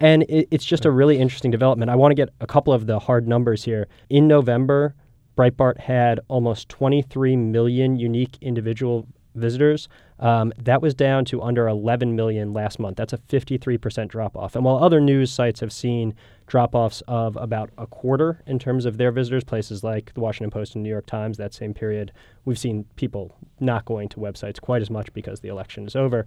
and 0.00 0.22
it, 0.24 0.46
it's 0.52 0.64
just 0.64 0.84
a 0.84 0.90
really 0.90 1.18
interesting 1.18 1.50
development. 1.50 1.90
I 1.90 1.96
want 1.96 2.12
to 2.12 2.14
get 2.14 2.28
a 2.40 2.46
couple 2.46 2.72
of 2.72 2.86
the 2.86 3.00
hard 3.00 3.26
numbers 3.26 3.64
here. 3.64 3.88
In 4.08 4.28
November, 4.28 4.94
Breitbart 5.36 5.78
had 5.78 6.20
almost 6.28 6.68
23 6.68 7.36
million 7.36 7.96
unique 7.96 8.36
individual 8.40 9.06
visitors. 9.34 9.88
Um, 10.18 10.52
that 10.58 10.82
was 10.82 10.94
down 10.94 11.24
to 11.26 11.42
under 11.42 11.66
11 11.66 12.14
million 12.14 12.52
last 12.52 12.78
month. 12.78 12.96
That's 12.96 13.12
a 13.12 13.18
53% 13.18 14.08
drop 14.08 14.36
off. 14.36 14.54
And 14.54 14.64
while 14.64 14.76
other 14.76 15.00
news 15.00 15.32
sites 15.32 15.60
have 15.60 15.72
seen 15.72 16.14
drop 16.46 16.74
offs 16.74 17.02
of 17.08 17.36
about 17.36 17.70
a 17.78 17.86
quarter 17.86 18.42
in 18.46 18.58
terms 18.58 18.84
of 18.84 18.98
their 18.98 19.10
visitors, 19.10 19.42
places 19.42 19.82
like 19.82 20.12
the 20.14 20.20
Washington 20.20 20.50
Post 20.50 20.74
and 20.74 20.84
New 20.84 20.90
York 20.90 21.06
Times, 21.06 21.38
that 21.38 21.54
same 21.54 21.74
period, 21.74 22.12
we've 22.44 22.58
seen 22.58 22.84
people 22.96 23.34
not 23.58 23.84
going 23.84 24.08
to 24.10 24.18
websites 24.18 24.60
quite 24.60 24.82
as 24.82 24.90
much 24.90 25.12
because 25.12 25.40
the 25.40 25.48
election 25.48 25.86
is 25.86 25.96
over. 25.96 26.26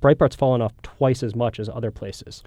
Breitbart's 0.00 0.36
fallen 0.36 0.60
off 0.60 0.72
twice 0.82 1.22
as 1.22 1.34
much 1.34 1.58
as 1.58 1.68
other 1.68 1.90
places. 1.90 2.42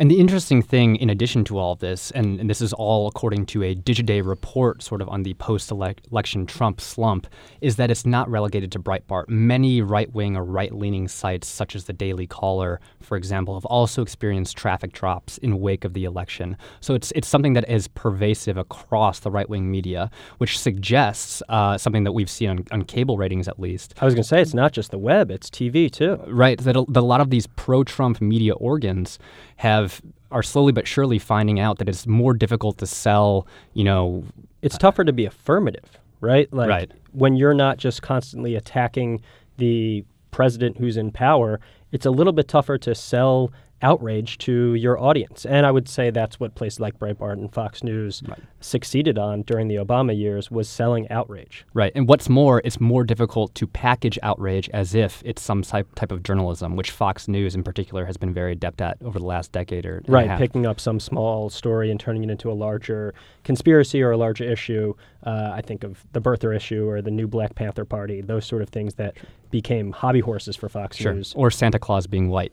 And 0.00 0.08
the 0.08 0.20
interesting 0.20 0.62
thing, 0.62 0.94
in 0.94 1.10
addition 1.10 1.42
to 1.46 1.58
all 1.58 1.72
of 1.72 1.80
this, 1.80 2.12
and, 2.12 2.38
and 2.38 2.48
this 2.48 2.60
is 2.60 2.72
all 2.72 3.08
according 3.08 3.46
to 3.46 3.64
a 3.64 3.74
Digiday 3.74 4.24
report 4.24 4.80
sort 4.80 5.02
of 5.02 5.08
on 5.08 5.24
the 5.24 5.34
post 5.34 5.72
election 5.72 6.46
Trump 6.46 6.80
slump, 6.80 7.26
is 7.60 7.74
that 7.76 7.90
it's 7.90 8.06
not 8.06 8.30
relegated 8.30 8.70
to 8.72 8.78
Breitbart. 8.78 9.28
Many 9.28 9.82
right 9.82 10.12
wing 10.14 10.36
or 10.36 10.44
right 10.44 10.72
leaning 10.72 11.08
sites, 11.08 11.48
such 11.48 11.74
as 11.74 11.86
the 11.86 11.92
Daily 11.92 12.28
Caller, 12.28 12.80
for 13.00 13.16
example, 13.16 13.54
have 13.54 13.64
also 13.64 14.00
experienced 14.00 14.56
traffic 14.56 14.92
drops 14.92 15.36
in 15.38 15.58
wake 15.58 15.84
of 15.84 15.94
the 15.94 16.04
election. 16.04 16.56
So 16.80 16.94
it's, 16.94 17.10
it's 17.16 17.26
something 17.26 17.54
that 17.54 17.68
is 17.68 17.88
pervasive 17.88 18.56
across 18.56 19.18
the 19.18 19.32
right 19.32 19.48
wing 19.48 19.68
media, 19.68 20.12
which 20.38 20.60
suggests 20.60 21.42
uh, 21.48 21.76
something 21.76 22.04
that 22.04 22.12
we've 22.12 22.30
seen 22.30 22.50
on, 22.50 22.64
on 22.70 22.82
cable 22.84 23.16
ratings 23.16 23.48
at 23.48 23.58
least. 23.58 23.94
I 24.00 24.04
was 24.04 24.14
going 24.14 24.22
to 24.22 24.28
say 24.28 24.40
it's 24.40 24.54
not 24.54 24.72
just 24.72 24.92
the 24.92 24.98
web, 24.98 25.32
it's 25.32 25.50
TV 25.50 25.90
too. 25.90 26.20
Right, 26.28 26.56
that 26.60 26.76
a, 26.76 26.84
that 26.86 27.00
a 27.00 27.02
lot 27.02 27.20
of 27.20 27.30
these 27.30 27.48
pro 27.48 27.82
Trump 27.82 28.20
media 28.20 28.54
organs 28.54 29.18
have 29.58 30.00
are 30.30 30.42
slowly 30.42 30.72
but 30.72 30.86
surely 30.86 31.18
finding 31.18 31.58
out 31.60 31.78
that 31.78 31.88
it's 31.88 32.06
more 32.06 32.34
difficult 32.34 32.78
to 32.78 32.86
sell, 32.86 33.46
you 33.74 33.84
know, 33.84 34.24
It's 34.62 34.76
tougher 34.76 35.04
to 35.04 35.12
be 35.12 35.24
affirmative, 35.24 35.98
right? 36.20 36.52
Like 36.52 36.68
Right. 36.68 36.90
when 37.12 37.36
you're 37.36 37.54
not 37.54 37.78
just 37.78 38.02
constantly 38.02 38.54
attacking 38.56 39.20
the 39.56 40.04
president 40.30 40.76
who's 40.78 40.96
in 40.96 41.10
power, 41.12 41.60
it's 41.92 42.04
a 42.06 42.10
little 42.10 42.32
bit 42.32 42.46
tougher 42.48 42.76
to 42.78 42.94
sell 42.94 43.50
outrage 43.82 44.38
to 44.38 44.74
your 44.74 44.98
audience. 44.98 45.46
And 45.46 45.64
I 45.64 45.70
would 45.70 45.88
say 45.88 46.10
that's 46.10 46.40
what 46.40 46.54
places 46.54 46.80
like 46.80 46.98
Breitbart 46.98 47.34
and 47.34 47.52
Fox 47.52 47.82
News 47.84 48.22
Right. 48.26 48.40
succeeded 48.60 49.18
on 49.18 49.42
during 49.42 49.68
the 49.68 49.76
Obama 49.76 50.16
years 50.16 50.50
was 50.50 50.68
selling 50.68 51.08
outrage. 51.10 51.64
Right. 51.74 51.92
And 51.94 52.08
what's 52.08 52.28
more, 52.28 52.60
it's 52.64 52.80
more 52.80 53.04
difficult 53.04 53.54
to 53.56 53.66
package 53.66 54.18
outrage 54.22 54.68
as 54.70 54.94
if 54.94 55.22
it's 55.24 55.42
some 55.42 55.62
type, 55.62 55.94
type 55.94 56.10
of 56.12 56.22
journalism, 56.22 56.76
which 56.76 56.90
Fox 56.90 57.28
News 57.28 57.54
in 57.54 57.62
particular 57.62 58.04
has 58.06 58.16
been 58.16 58.34
very 58.34 58.52
adept 58.52 58.80
at 58.80 58.98
over 59.04 59.18
the 59.18 59.24
last 59.26 59.52
decade 59.52 59.86
or 59.86 60.02
Right, 60.08 60.36
picking 60.38 60.66
up 60.66 60.80
some 60.80 60.98
small 61.00 61.48
story 61.50 61.90
and 61.90 62.00
turning 62.00 62.24
it 62.24 62.30
into 62.30 62.50
a 62.50 62.54
larger 62.54 63.14
conspiracy 63.44 64.02
or 64.02 64.10
a 64.10 64.16
larger 64.16 64.44
issue. 64.44 64.94
Uh, 65.24 65.50
I 65.52 65.60
think 65.62 65.84
of 65.84 66.04
the 66.12 66.20
birther 66.20 66.54
issue 66.54 66.88
or 66.88 67.02
the 67.02 67.10
new 67.10 67.26
Black 67.26 67.54
Panther 67.54 67.84
Party, 67.84 68.20
those 68.20 68.46
sort 68.46 68.62
of 68.62 68.68
things 68.68 68.94
that 68.94 69.16
became 69.50 69.92
hobby 69.92 70.20
horses 70.20 70.56
for 70.56 70.68
Fox 70.68 70.96
Sure. 70.96 71.14
News. 71.14 71.32
Or 71.36 71.50
Santa 71.50 71.78
Claus 71.78 72.06
being 72.06 72.28
white. 72.28 72.52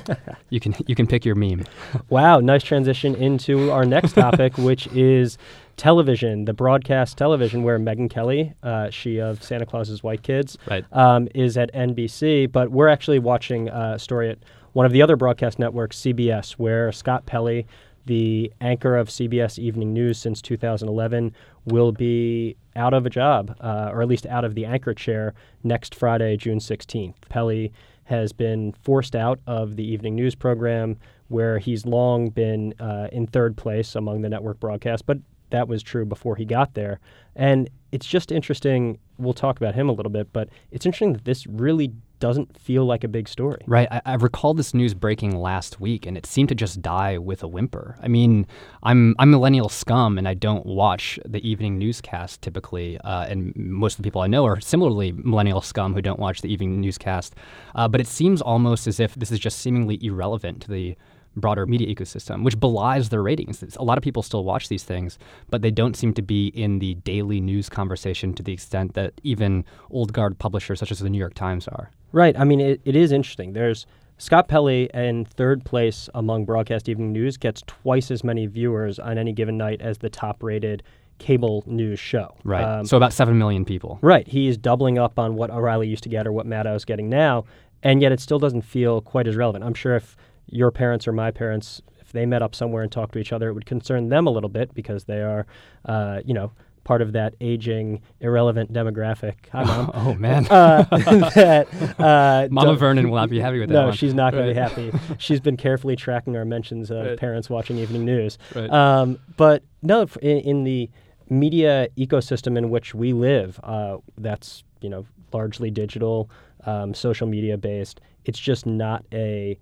you 0.50 0.60
can 0.60 0.74
you 0.86 0.94
can 0.94 1.06
pick 1.06 1.24
your 1.24 1.34
meme. 1.34 1.64
Wow, 2.08 2.40
nice 2.40 2.62
transition 2.62 3.14
into 3.14 3.70
our 3.70 3.84
next 3.84 4.12
topic, 4.14 4.56
which 4.58 4.86
is 4.88 5.38
television, 5.76 6.44
the 6.44 6.52
broadcast 6.52 7.18
television, 7.18 7.62
where 7.62 7.78
Megyn 7.78 8.08
Kelly, 8.10 8.52
uh, 8.62 8.90
she 8.90 9.18
of 9.20 9.42
Santa 9.42 9.66
Claus's 9.66 10.02
White 10.02 10.22
Kids, 10.22 10.56
Right. 10.70 10.84
um, 10.92 11.28
is 11.34 11.56
at 11.56 11.72
NBC. 11.74 12.50
But 12.50 12.70
we're 12.70 12.88
actually 12.88 13.18
watching 13.18 13.68
a 13.68 13.98
story 13.98 14.30
at 14.30 14.38
one 14.72 14.86
of 14.86 14.92
the 14.92 15.02
other 15.02 15.16
broadcast 15.16 15.58
networks, 15.58 15.96
CBS, 16.00 16.52
where 16.52 16.90
Scott 16.92 17.26
Pelley, 17.26 17.66
the 18.06 18.52
anchor 18.60 18.96
of 18.96 19.08
CBS 19.08 19.58
Evening 19.58 19.92
News 19.92 20.18
since 20.18 20.42
2011, 20.42 21.32
will 21.64 21.90
be 21.92 22.56
out 22.76 22.94
of 22.94 23.06
a 23.06 23.10
job, 23.10 23.56
uh, 23.60 23.90
or 23.92 24.02
at 24.02 24.08
least 24.08 24.26
out 24.26 24.44
of 24.44 24.54
the 24.54 24.64
anchor 24.64 24.94
chair 24.94 25.34
next 25.62 25.94
Friday, 25.94 26.36
June 26.36 26.58
16th. 26.58 27.14
Pelley 27.28 27.72
has 28.04 28.32
been 28.32 28.72
forced 28.82 29.16
out 29.16 29.40
of 29.46 29.76
the 29.76 29.84
evening 29.84 30.14
news 30.14 30.34
program, 30.34 30.98
where 31.28 31.58
he's 31.58 31.86
long 31.86 32.28
been 32.28 32.74
uh, 32.78 33.08
in 33.12 33.26
third 33.26 33.56
place 33.56 33.94
among 33.94 34.20
the 34.22 34.28
network 34.28 34.60
broadcasts, 34.60 35.02
but 35.02 35.18
that 35.50 35.68
was 35.68 35.82
true 35.82 36.04
before 36.04 36.36
he 36.36 36.44
got 36.44 36.74
there. 36.74 37.00
And 37.36 37.70
it's 37.92 38.06
just 38.06 38.32
interesting. 38.32 38.98
We'll 39.18 39.34
talk 39.34 39.56
about 39.56 39.74
him 39.74 39.88
a 39.88 39.92
little 39.92 40.10
bit, 40.10 40.32
but 40.32 40.48
it's 40.70 40.84
interesting 40.86 41.12
that 41.12 41.24
this 41.24 41.46
really 41.46 41.92
doesn't 42.20 42.58
feel 42.58 42.86
like 42.86 43.04
a 43.04 43.08
big 43.08 43.28
story. 43.28 43.62
Right. 43.66 43.86
I, 43.90 44.00
I 44.06 44.14
recall 44.14 44.54
this 44.54 44.72
news 44.72 44.94
breaking 44.94 45.36
last 45.36 45.78
week, 45.80 46.06
and 46.06 46.16
it 46.16 46.26
seemed 46.26 46.48
to 46.48 46.54
just 46.54 46.80
die 46.80 47.18
with 47.18 47.42
a 47.42 47.48
whimper. 47.48 47.98
I 48.02 48.08
mean, 48.08 48.46
I'm 48.82 49.14
I'm 49.18 49.30
millennial 49.30 49.68
scum, 49.68 50.16
and 50.16 50.26
I 50.26 50.34
don't 50.34 50.64
watch 50.64 51.18
the 51.26 51.46
evening 51.46 51.78
newscast 51.78 52.40
typically. 52.40 52.98
Uh, 52.98 53.26
and 53.26 53.54
most 53.56 53.94
of 53.94 53.96
the 53.98 54.04
people 54.04 54.22
I 54.22 54.26
know 54.26 54.46
are 54.46 54.60
similarly 54.60 55.12
millennial 55.12 55.60
scum 55.60 55.92
who 55.92 56.00
don't 56.00 56.18
watch 56.18 56.40
the 56.40 56.52
evening 56.52 56.80
newscast. 56.80 57.34
Uh, 57.74 57.88
but 57.88 58.00
it 58.00 58.06
seems 58.06 58.40
almost 58.40 58.86
as 58.86 59.00
if 59.00 59.14
this 59.16 59.30
is 59.30 59.38
just 59.38 59.58
seemingly 59.58 60.02
irrelevant 60.02 60.62
to 60.62 60.68
the 60.70 60.96
broader 61.36 61.66
media 61.66 61.92
ecosystem, 61.92 62.42
which 62.44 62.58
belies 62.58 63.08
their 63.08 63.22
ratings. 63.22 63.62
It's, 63.62 63.76
a 63.76 63.82
lot 63.82 63.98
of 63.98 64.04
people 64.04 64.22
still 64.22 64.44
watch 64.44 64.68
these 64.68 64.84
things, 64.84 65.18
but 65.50 65.62
they 65.62 65.70
don't 65.70 65.96
seem 65.96 66.14
to 66.14 66.22
be 66.22 66.48
in 66.48 66.78
the 66.78 66.94
daily 66.94 67.40
news 67.40 67.68
conversation 67.68 68.34
to 68.34 68.42
the 68.42 68.52
extent 68.52 68.94
that 68.94 69.14
even 69.22 69.64
old 69.90 70.12
guard 70.12 70.38
publishers 70.38 70.78
such 70.78 70.90
as 70.90 70.98
the 70.98 71.10
New 71.10 71.18
York 71.18 71.34
Times 71.34 71.68
are. 71.68 71.90
Right. 72.12 72.38
I 72.38 72.44
mean, 72.44 72.60
it, 72.60 72.80
it 72.84 72.96
is 72.96 73.12
interesting. 73.12 73.52
There's 73.52 73.86
Scott 74.18 74.46
Pelley 74.48 74.88
in 74.94 75.24
third 75.24 75.64
place 75.64 76.08
among 76.14 76.44
broadcast 76.44 76.88
evening 76.88 77.12
news 77.12 77.36
gets 77.36 77.62
twice 77.66 78.10
as 78.10 78.22
many 78.22 78.46
viewers 78.46 78.98
on 78.98 79.18
any 79.18 79.32
given 79.32 79.56
night 79.58 79.80
as 79.80 79.98
the 79.98 80.08
top 80.08 80.42
rated 80.42 80.82
cable 81.18 81.64
news 81.66 81.98
show. 81.98 82.34
Right. 82.44 82.62
Um, 82.62 82.86
so 82.86 82.96
about 82.96 83.12
7 83.12 83.36
million 83.36 83.64
people. 83.64 83.98
Right. 84.02 84.26
He's 84.26 84.56
doubling 84.56 84.98
up 84.98 85.18
on 85.18 85.34
what 85.34 85.50
O'Reilly 85.50 85.88
used 85.88 86.02
to 86.04 86.08
get 86.08 86.26
or 86.26 86.32
what 86.32 86.46
Maddow 86.46 86.76
is 86.76 86.84
getting 86.84 87.08
now, 87.08 87.44
and 87.82 88.00
yet 88.00 88.12
it 88.12 88.20
still 88.20 88.38
doesn't 88.38 88.62
feel 88.62 89.00
quite 89.00 89.26
as 89.26 89.36
relevant. 89.36 89.64
I'm 89.64 89.74
sure 89.74 89.96
if 89.96 90.16
your 90.46 90.70
parents 90.70 91.08
or 91.08 91.12
my 91.12 91.30
parents, 91.30 91.82
if 92.00 92.12
they 92.12 92.26
met 92.26 92.42
up 92.42 92.54
somewhere 92.54 92.82
and 92.82 92.92
talked 92.92 93.12
to 93.14 93.18
each 93.18 93.32
other, 93.32 93.48
it 93.48 93.54
would 93.54 93.66
concern 93.66 94.08
them 94.08 94.26
a 94.26 94.30
little 94.30 94.48
bit 94.48 94.74
because 94.74 95.04
they 95.04 95.22
are, 95.22 95.46
uh, 95.86 96.20
you 96.24 96.34
know, 96.34 96.52
part 96.84 97.02
of 97.02 97.12
that 97.12 97.34
aging, 97.40 98.00
irrelevant 98.20 98.72
demographic. 98.72 99.34
Hi, 99.52 99.64
Mom. 99.64 99.90
Oh, 99.92 100.00
oh 100.08 100.14
man. 100.14 100.46
Uh, 100.46 100.82
that, 101.34 101.66
uh, 101.98 102.48
Mama 102.50 102.76
Vernon 102.76 103.10
will 103.10 103.16
not 103.16 103.30
be 103.30 103.40
happy 103.40 103.58
with 103.58 103.70
that. 103.70 103.74
No, 103.74 103.86
one. 103.86 103.96
she's 103.96 104.14
not 104.14 104.32
going 104.32 104.46
to 104.46 104.54
be 104.54 104.58
happy. 104.58 104.92
She's 105.18 105.40
been 105.40 105.56
carefully 105.56 105.96
tracking 105.96 106.36
our 106.36 106.44
mentions 106.44 106.90
of 106.90 107.04
right. 107.04 107.18
parents 107.18 107.50
watching 107.50 107.78
evening 107.78 108.04
news. 108.04 108.38
Right. 108.54 108.70
Um, 108.70 109.18
but 109.36 109.64
no, 109.82 110.06
in, 110.22 110.38
in, 110.38 110.64
the 110.64 110.90
media 111.30 111.88
ecosystem 111.96 112.56
in 112.56 112.70
which 112.70 112.94
we 112.94 113.12
live, 113.12 113.58
uh, 113.64 113.96
that's 114.18 114.62
you 114.80 114.90
know 114.90 115.06
largely 115.32 115.70
digital, 115.70 116.30
um, 116.66 116.94
social 116.94 117.26
media 117.26 117.56
based. 117.56 118.00
It's 118.24 118.38
just 118.38 118.66
not 118.66 119.04
a 119.12 119.58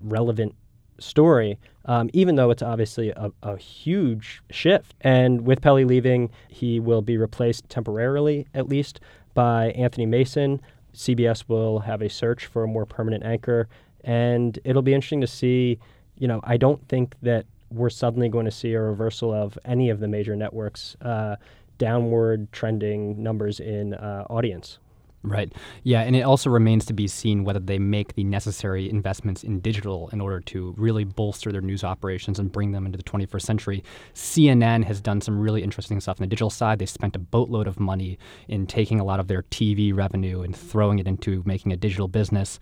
relevant 0.00 0.54
story, 0.98 1.58
um, 1.86 2.10
even 2.12 2.36
though 2.36 2.50
it's 2.50 2.62
obviously 2.62 3.10
a, 3.10 3.30
a, 3.42 3.56
huge 3.56 4.42
shift. 4.50 4.94
And 5.00 5.46
with 5.46 5.60
Pelley 5.60 5.84
leaving, 5.84 6.30
he 6.48 6.80
will 6.80 7.02
be 7.02 7.16
replaced 7.16 7.68
temporarily, 7.68 8.46
at 8.54 8.68
least, 8.68 9.00
by 9.34 9.70
Anthony 9.72 10.06
Mason. 10.06 10.60
CBS 10.94 11.44
will 11.48 11.80
have 11.80 12.02
a 12.02 12.08
search 12.08 12.46
for 12.46 12.64
a 12.64 12.68
more 12.68 12.86
permanent 12.86 13.24
anchor, 13.24 13.68
and 14.04 14.58
it'll 14.64 14.82
be 14.82 14.94
interesting 14.94 15.20
to 15.22 15.26
see. 15.26 15.78
You 16.18 16.28
know, 16.28 16.40
I 16.44 16.56
don't 16.56 16.86
think 16.88 17.16
that 17.22 17.46
we're 17.70 17.90
suddenly 17.90 18.28
going 18.28 18.44
to 18.44 18.50
see 18.50 18.74
a 18.74 18.80
reversal 18.80 19.32
of 19.32 19.58
any 19.64 19.88
of 19.88 19.98
the 19.98 20.06
major 20.06 20.36
networks' 20.36 20.94
uh, 21.00 21.36
downward 21.78 22.52
trending 22.52 23.22
numbers 23.22 23.58
in 23.58 23.94
uh, 23.94 24.26
audience. 24.28 24.78
Right. 25.24 25.52
Yeah, 25.84 26.00
and 26.00 26.16
it 26.16 26.22
also 26.22 26.50
remains 26.50 26.84
to 26.86 26.92
be 26.92 27.06
seen 27.06 27.44
whether 27.44 27.60
they 27.60 27.78
make 27.78 28.14
the 28.14 28.24
necessary 28.24 28.90
investments 28.90 29.44
in 29.44 29.60
digital 29.60 30.08
in 30.12 30.20
order 30.20 30.40
to 30.40 30.74
really 30.76 31.04
bolster 31.04 31.52
their 31.52 31.60
news 31.60 31.84
operations 31.84 32.40
and 32.40 32.50
bring 32.50 32.72
them 32.72 32.86
into 32.86 32.98
the 32.98 33.04
21st 33.04 33.42
century. 33.42 33.84
CNN 34.14 34.82
has 34.84 35.00
done 35.00 35.20
some 35.20 35.38
really 35.38 35.62
interesting 35.62 36.00
stuff 36.00 36.20
on 36.20 36.24
the 36.24 36.28
digital 36.28 36.50
side. 36.50 36.80
They 36.80 36.86
spent 36.86 37.14
a 37.14 37.20
boatload 37.20 37.68
of 37.68 37.78
money 37.78 38.18
in 38.48 38.66
taking 38.66 38.98
a 38.98 39.04
lot 39.04 39.20
of 39.20 39.28
their 39.28 39.42
TV 39.44 39.94
revenue 39.94 40.42
and 40.42 40.56
throwing 40.56 40.98
it 40.98 41.06
into 41.06 41.44
making 41.46 41.72
a 41.72 41.76
digital 41.76 42.08
business. 42.08 42.58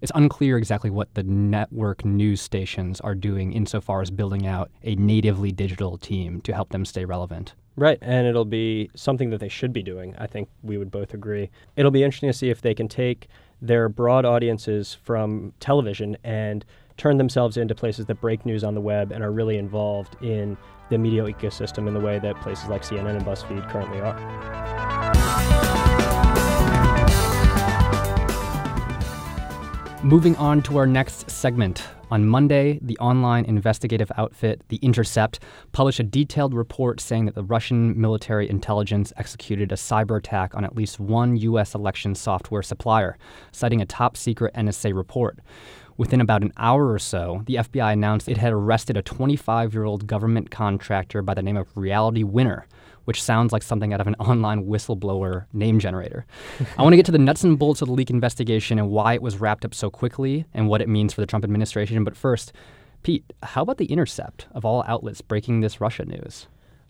It's 0.00 0.12
unclear 0.14 0.56
exactly 0.56 0.90
what 0.90 1.12
the 1.14 1.24
network 1.24 2.04
news 2.04 2.40
stations 2.40 3.00
are 3.02 3.16
doing 3.16 3.52
insofar 3.52 4.00
as 4.00 4.10
building 4.10 4.46
out 4.46 4.70
a 4.82 4.94
natively 4.94 5.52
digital 5.52 5.98
team 5.98 6.40
to 6.42 6.54
help 6.54 6.70
them 6.70 6.84
stay 6.84 7.04
relevant. 7.04 7.54
Right, 7.78 7.98
and 8.02 8.26
it'll 8.26 8.44
be 8.44 8.90
something 8.96 9.30
that 9.30 9.38
they 9.38 9.48
should 9.48 9.72
be 9.72 9.84
doing. 9.84 10.16
I 10.18 10.26
think 10.26 10.48
we 10.64 10.78
would 10.78 10.90
both 10.90 11.14
agree. 11.14 11.48
It'll 11.76 11.92
be 11.92 12.02
interesting 12.02 12.28
to 12.28 12.32
see 12.36 12.50
if 12.50 12.60
they 12.60 12.74
can 12.74 12.88
take 12.88 13.28
their 13.62 13.88
broad 13.88 14.24
audiences 14.24 14.94
from 15.04 15.52
television 15.60 16.16
and 16.24 16.64
turn 16.96 17.18
themselves 17.18 17.56
into 17.56 17.76
places 17.76 18.06
that 18.06 18.20
break 18.20 18.44
news 18.44 18.64
on 18.64 18.74
the 18.74 18.80
web 18.80 19.12
and 19.12 19.22
are 19.22 19.30
really 19.30 19.58
involved 19.58 20.16
in 20.20 20.56
the 20.88 20.98
media 20.98 21.22
ecosystem 21.22 21.86
in 21.86 21.94
the 21.94 22.00
way 22.00 22.18
that 22.18 22.34
places 22.40 22.68
like 22.68 22.82
CNN 22.82 23.14
and 23.14 23.24
BuzzFeed 23.24 23.70
currently 23.70 24.00
are. 24.00 24.18
Moving 30.02 30.34
on 30.34 30.62
to 30.62 30.78
our 30.78 30.86
next 30.86 31.30
segment. 31.30 31.84
On 32.10 32.26
Monday, 32.26 32.78
the 32.80 32.96
online 32.98 33.44
investigative 33.44 34.10
outfit, 34.16 34.62
The 34.68 34.78
Intercept, 34.78 35.40
published 35.72 36.00
a 36.00 36.04
detailed 36.04 36.54
report 36.54 37.00
saying 37.00 37.26
that 37.26 37.34
the 37.34 37.44
Russian 37.44 38.00
military 38.00 38.48
intelligence 38.48 39.12
executed 39.18 39.72
a 39.72 39.74
cyber 39.74 40.16
attack 40.16 40.54
on 40.54 40.64
at 40.64 40.74
least 40.74 40.98
one 40.98 41.36
U.S. 41.36 41.74
election 41.74 42.14
software 42.14 42.62
supplier, 42.62 43.18
citing 43.52 43.82
a 43.82 43.86
top 43.86 44.16
secret 44.16 44.54
NSA 44.54 44.94
report. 44.94 45.38
Within 45.98 46.22
about 46.22 46.42
an 46.42 46.52
hour 46.56 46.90
or 46.90 46.98
so, 46.98 47.42
the 47.46 47.56
FBI 47.56 47.92
announced 47.92 48.28
it 48.28 48.38
had 48.38 48.54
arrested 48.54 48.96
a 48.96 49.02
25 49.02 49.74
year 49.74 49.84
old 49.84 50.06
government 50.06 50.50
contractor 50.50 51.20
by 51.20 51.34
the 51.34 51.42
name 51.42 51.56
of 51.58 51.76
Reality 51.76 52.22
Winner 52.22 52.66
which 53.08 53.22
sounds 53.22 53.54
like 53.54 53.62
something 53.62 53.94
out 53.94 54.02
of 54.02 54.06
an 54.06 54.14
online 54.20 54.66
whistleblower 54.66 55.46
name 55.54 55.78
generator. 55.78 56.26
I 56.76 56.82
want 56.82 56.92
to 56.92 56.98
get 56.98 57.06
to 57.06 57.12
the 57.12 57.16
nuts 57.16 57.42
and 57.42 57.58
bolts 57.58 57.80
of 57.80 57.88
the 57.88 57.94
leak 57.94 58.10
investigation 58.10 58.78
and 58.78 58.90
why 58.90 59.14
it 59.14 59.22
was 59.22 59.40
wrapped 59.40 59.64
up 59.64 59.72
so 59.72 59.88
quickly 59.88 60.44
and 60.52 60.68
what 60.68 60.82
it 60.82 60.90
means 60.90 61.14
for 61.14 61.22
the 61.22 61.26
Trump 61.26 61.42
administration. 61.42 62.04
But 62.04 62.14
first, 62.14 62.52
Pete, 63.02 63.24
how 63.42 63.62
about 63.62 63.78
the 63.78 63.86
Intercept 63.86 64.46
of 64.52 64.66
all 64.66 64.84
outlets 64.86 65.22
breaking 65.22 65.62
this 65.62 65.80
Russia 65.80 66.04
news? 66.04 66.48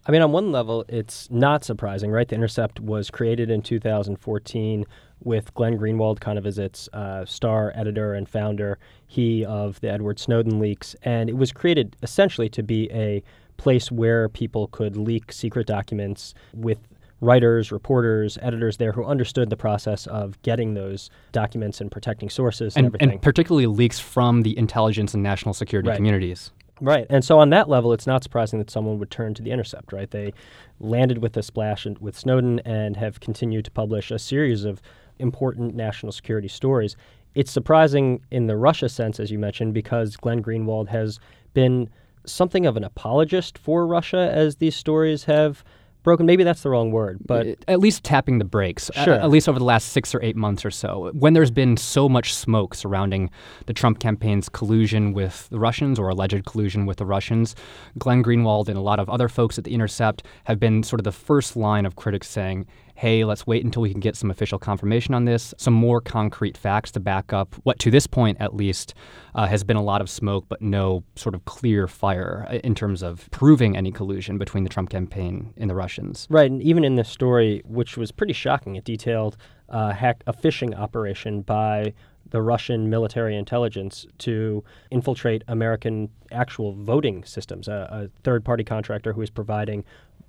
I 0.09 0.11
mean, 0.11 0.21
on 0.21 0.33
one 0.33 0.51
level, 0.51 0.85
it's 0.89 1.31
not 1.31 1.63
surprising, 1.63 2.11
right? 2.11 2.27
The 2.27 2.35
Intercept 2.35 2.81
was 2.81 3.13
created 3.13 3.49
in 3.49 3.63
2014 3.63 4.87
with 5.23 5.55
Glenn 5.55 5.79
Greenwald 5.79 6.19
kind 6.19 6.37
of 6.37 6.47
as 6.47 6.59
its 6.59 6.89
uh, 6.95 7.27
star 7.27 7.73
editor 7.77 8.15
and 8.15 8.29
founder, 8.29 8.81
he 9.07 9.45
of 9.45 9.79
the 9.83 9.91
Edward 9.93 10.19
Snowden 10.19 10.59
leaks. 10.59 10.97
And 11.05 11.31
it 11.31 11.37
was 11.37 11.53
created 11.53 11.95
essentially 12.03 12.49
to 12.49 12.65
be 12.65 12.91
a 12.91 13.23
place 13.59 13.93
where 13.93 14.29
people 14.31 14.69
could 14.69 14.97
leak 14.97 15.31
secret 15.31 15.67
documents 15.67 16.33
with 16.55 16.79
writers, 17.21 17.71
reporters, 17.71 18.39
editors 18.41 18.77
there 18.77 18.93
who 18.93 19.05
understood 19.05 19.51
the 19.51 19.57
process 19.57 20.07
of 20.07 20.41
getting 20.43 20.75
those 20.75 21.11
documents 21.33 21.81
and 21.81 21.91
protecting 21.91 22.31
sources 22.31 22.77
and, 22.77 22.87
and 22.87 22.95
everything. 22.95 23.11
And 23.11 23.23
particularly 23.23 23.67
leaks 23.67 23.99
from 23.99 24.43
the 24.43 24.57
intelligence 24.57 25.15
and 25.15 25.23
national 25.23 25.53
security 25.53 25.89
right. 25.89 25.97
communities. 25.97 26.53
Right. 26.81 27.07
And 27.11 27.25
so 27.25 27.41
on 27.41 27.51
that 27.51 27.69
level, 27.69 27.93
it's 27.93 28.07
not 28.07 28.23
surprising 28.23 28.61
that 28.61 28.71
someone 28.71 29.01
would 29.01 29.11
turn 29.11 29.35
to 29.35 29.43
the 29.43 29.51
Intercept, 29.51 29.93
right? 29.93 30.09
They 30.09 30.33
landed 30.79 31.19
with 31.19 31.37
a 31.37 31.43
splash 31.43 31.87
with 32.01 32.17
Snowden 32.17 32.61
and 32.61 32.97
have 32.97 33.19
continued 33.19 33.65
to 33.65 33.71
publish 33.73 34.13
a 34.13 34.19
series 34.19 34.65
of 34.65 34.81
important 35.19 35.75
national 35.75 36.13
security 36.13 36.47
stories. 36.47 36.97
It's 37.35 37.51
surprising 37.51 38.21
in 38.31 38.47
the 38.47 38.57
Russia 38.57 38.89
sense, 38.89 39.19
as 39.19 39.31
you 39.33 39.41
mentioned, 39.41 39.75
because 39.75 40.17
Glenn 40.17 40.41
Greenwald 40.41 40.89
has 40.89 41.19
been 41.53 41.91
something 42.29 42.67
of 42.67 42.77
an 42.77 42.85
apologist 42.85 43.59
for 43.59 43.87
Russia 43.87 44.31
as 44.33 44.57
these 44.57 44.77
stories 44.77 45.25
have 45.25 45.65
broken. 46.03 46.27
Maybe 46.27 46.45
that's 46.45 46.63
the 46.63 46.71
wrong 46.71 46.91
word, 46.91 47.19
but 47.27 47.47
at 47.67 47.81
least 47.81 48.05
tapping 48.05 48.39
the 48.39 48.45
brakes. 48.45 48.91
Sure. 48.95 49.15
At, 49.15 49.23
at, 49.23 49.31
least 49.31 49.49
over 49.49 49.59
the 49.59 49.65
last 49.65 49.91
six 49.91 50.15
or 50.15 50.23
eight 50.23 50.37
months 50.37 50.65
or 50.65 50.71
so, 50.71 51.11
when 51.13 51.35
there's 51.35 51.51
been 51.51 51.77
so 51.77 52.09
much 52.09 52.35
smoke 52.35 52.75
surrounding 52.75 53.31
the 53.67 53.73
Trump 53.73 53.99
campaign's 53.99 54.49
collusion 54.49 55.13
with 55.13 55.49
the 55.51 55.59
Russians 55.59 55.99
or 55.99 56.09
alleged 56.09 56.47
collusion 56.47 56.87
with 56.87 56.99
the 56.99 57.05
Russians, 57.05 57.55
Glenn 57.99 58.23
Greenwald 58.23 58.69
and 58.69 58.79
a 58.79 58.81
lot 58.81 59.01
of 59.01 59.11
other 59.11 59.29
folks 59.29 59.59
at 59.59 59.65
the 59.65 59.75
Intercept 59.75 60.23
have 60.45 60.59
been 60.59 60.83
sort 60.83 61.01
of 61.01 61.05
the 61.05 61.13
first 61.13 61.57
line 61.57 61.85
of 61.85 61.97
critics 61.97 62.29
saying, 62.29 62.67
hey, 62.99 63.25
let's 63.25 63.47
wait 63.47 63.65
until 63.65 63.81
we 63.81 63.93
can 63.93 64.01
get 64.01 64.17
some 64.17 64.29
official 64.29 64.59
confirmation 64.59 65.15
on 65.15 65.25
this, 65.25 65.55
some 65.57 65.73
more 65.73 66.01
concrete 66.01 66.57
facts 66.57 66.91
to 66.91 66.99
back 66.99 67.33
up 67.33 67.55
what, 67.63 67.79
to 67.79 67.93
this 67.93 68.09
point 68.09 68.37
at 68.41 68.57
least, 68.57 68.93
uh, 69.37 69.47
has 69.47 69.63
been 69.63 69.77
a 69.77 69.83
lot 69.83 70.01
of 70.01 70.11
smoke, 70.11 70.45
but 70.49 70.61
no 70.61 71.05
sort 71.15 71.37
of 71.37 71.45
clear 71.45 71.87
fire 71.87 72.45
uh, 72.51 72.55
in 72.65 72.75
terms 72.75 73.01
of 73.01 73.29
proving 73.31 73.77
any 73.77 73.93
collusion 73.93 74.37
between 74.37 74.65
the 74.65 74.69
Trump 74.69 74.91
campaign 74.91 75.55
and 75.57 75.71
the 75.71 75.77
Russians. 75.77 76.27
Right. 76.29 76.51
And 76.51 76.61
even 76.61 76.83
in 76.83 76.97
this 76.97 77.09
story, 77.09 77.63
which 77.65 77.97
was 77.97 78.11
pretty 78.11 78.33
shocking, 78.33 78.75
it 78.75 78.83
detailed 78.83 79.37
uh, 79.69 79.93
hack, 79.93 80.25
a 80.27 80.33
phishing 80.33 80.77
operation 80.77 81.43
by 81.43 81.95
the 82.31 82.43
Russian 82.43 82.91
military 82.91 83.37
intelligence 83.37 84.07
to 84.19 84.65
infiltrate 84.91 85.45
American 85.47 86.11
actual 86.33 86.73
voting 86.73 87.25
systems. 87.25 87.69
A, 87.69 87.89
a 87.91 88.23
third 88.23 88.45
party 88.45 88.65
contractor 88.65 89.13
who 89.13 89.23
is 89.23 89.31
providing 89.31 89.85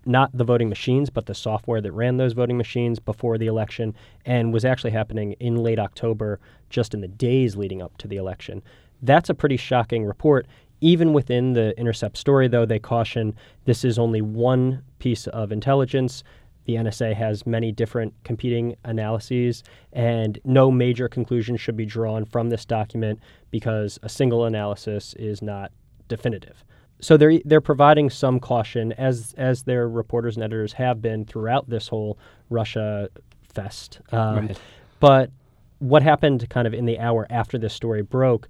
not 0.06 0.30
the 0.38 0.44
voting 0.44 0.70
machines, 0.70 1.10
but 1.10 1.26
the 1.26 1.34
software 1.36 1.82
that 1.82 1.92
ran 1.92 2.18
those 2.18 2.34
voting 2.34 2.58
machines 2.58 3.00
before 3.00 3.38
the 3.38 3.48
election, 3.48 3.94
and 4.26 4.54
was 4.54 4.66
actually 4.66 4.92
happening 4.92 5.34
in 5.40 5.56
late 5.58 5.80
October, 5.80 6.40
just 6.70 6.94
in 6.94 7.02
the 7.02 7.08
days 7.08 7.56
leading 7.56 7.82
up 7.82 7.98
to 7.98 8.08
the 8.08 8.18
election. 8.18 8.62
That's 9.02 9.30
a 9.30 9.34
pretty 9.34 9.58
shocking 9.58 10.06
report. 10.06 10.48
Even 10.82 11.12
within 11.14 11.54
the 11.54 11.78
Intercept 11.78 12.18
story, 12.18 12.48
though, 12.48 12.66
they 12.66 12.80
caution 12.80 13.36
this 13.66 13.84
is 13.84 14.00
only 14.00 14.22
one 14.22 14.82
piece 15.00 15.28
of 15.28 15.52
intelligence. 15.52 16.24
the 16.70 16.76
NSA 16.76 17.16
has 17.16 17.48
many 17.48 17.72
different 17.72 18.14
competing 18.24 18.76
analyses, 18.84 19.64
and 19.92 20.40
no 20.44 20.70
major 20.70 21.10
conclusion 21.10 21.58
should 21.58 21.76
be 21.76 21.86
drawn 21.86 22.26
from 22.26 22.50
this 22.50 22.64
document 22.64 23.20
because 23.50 23.98
a 24.04 24.10
single 24.10 24.46
analysis 24.46 25.16
is 25.16 25.42
not 25.42 25.72
definitive. 26.08 26.64
So 27.02 27.18
they're 27.18 27.40
they're 27.46 27.62
providing 27.62 28.10
some 28.10 28.40
caution, 28.40 28.92
as 28.94 29.34
as 29.38 29.64
their 29.64 29.88
reporters 29.88 30.36
and 30.36 30.44
editors 30.44 30.74
have 30.74 31.02
been 31.02 31.26
throughout 31.26 31.70
this 31.70 31.88
whole 31.88 32.18
Russia 32.50 33.10
fest. 33.54 34.00
Um, 34.12 34.48
Right. 34.48 34.60
But 35.00 35.32
what 35.80 36.04
happened 36.04 36.50
kind 36.50 36.68
of 36.68 36.74
in 36.74 36.86
the 36.86 37.00
hour 37.00 37.26
after 37.30 37.58
this 37.58 37.74
story 37.74 38.02
broke 38.02 38.50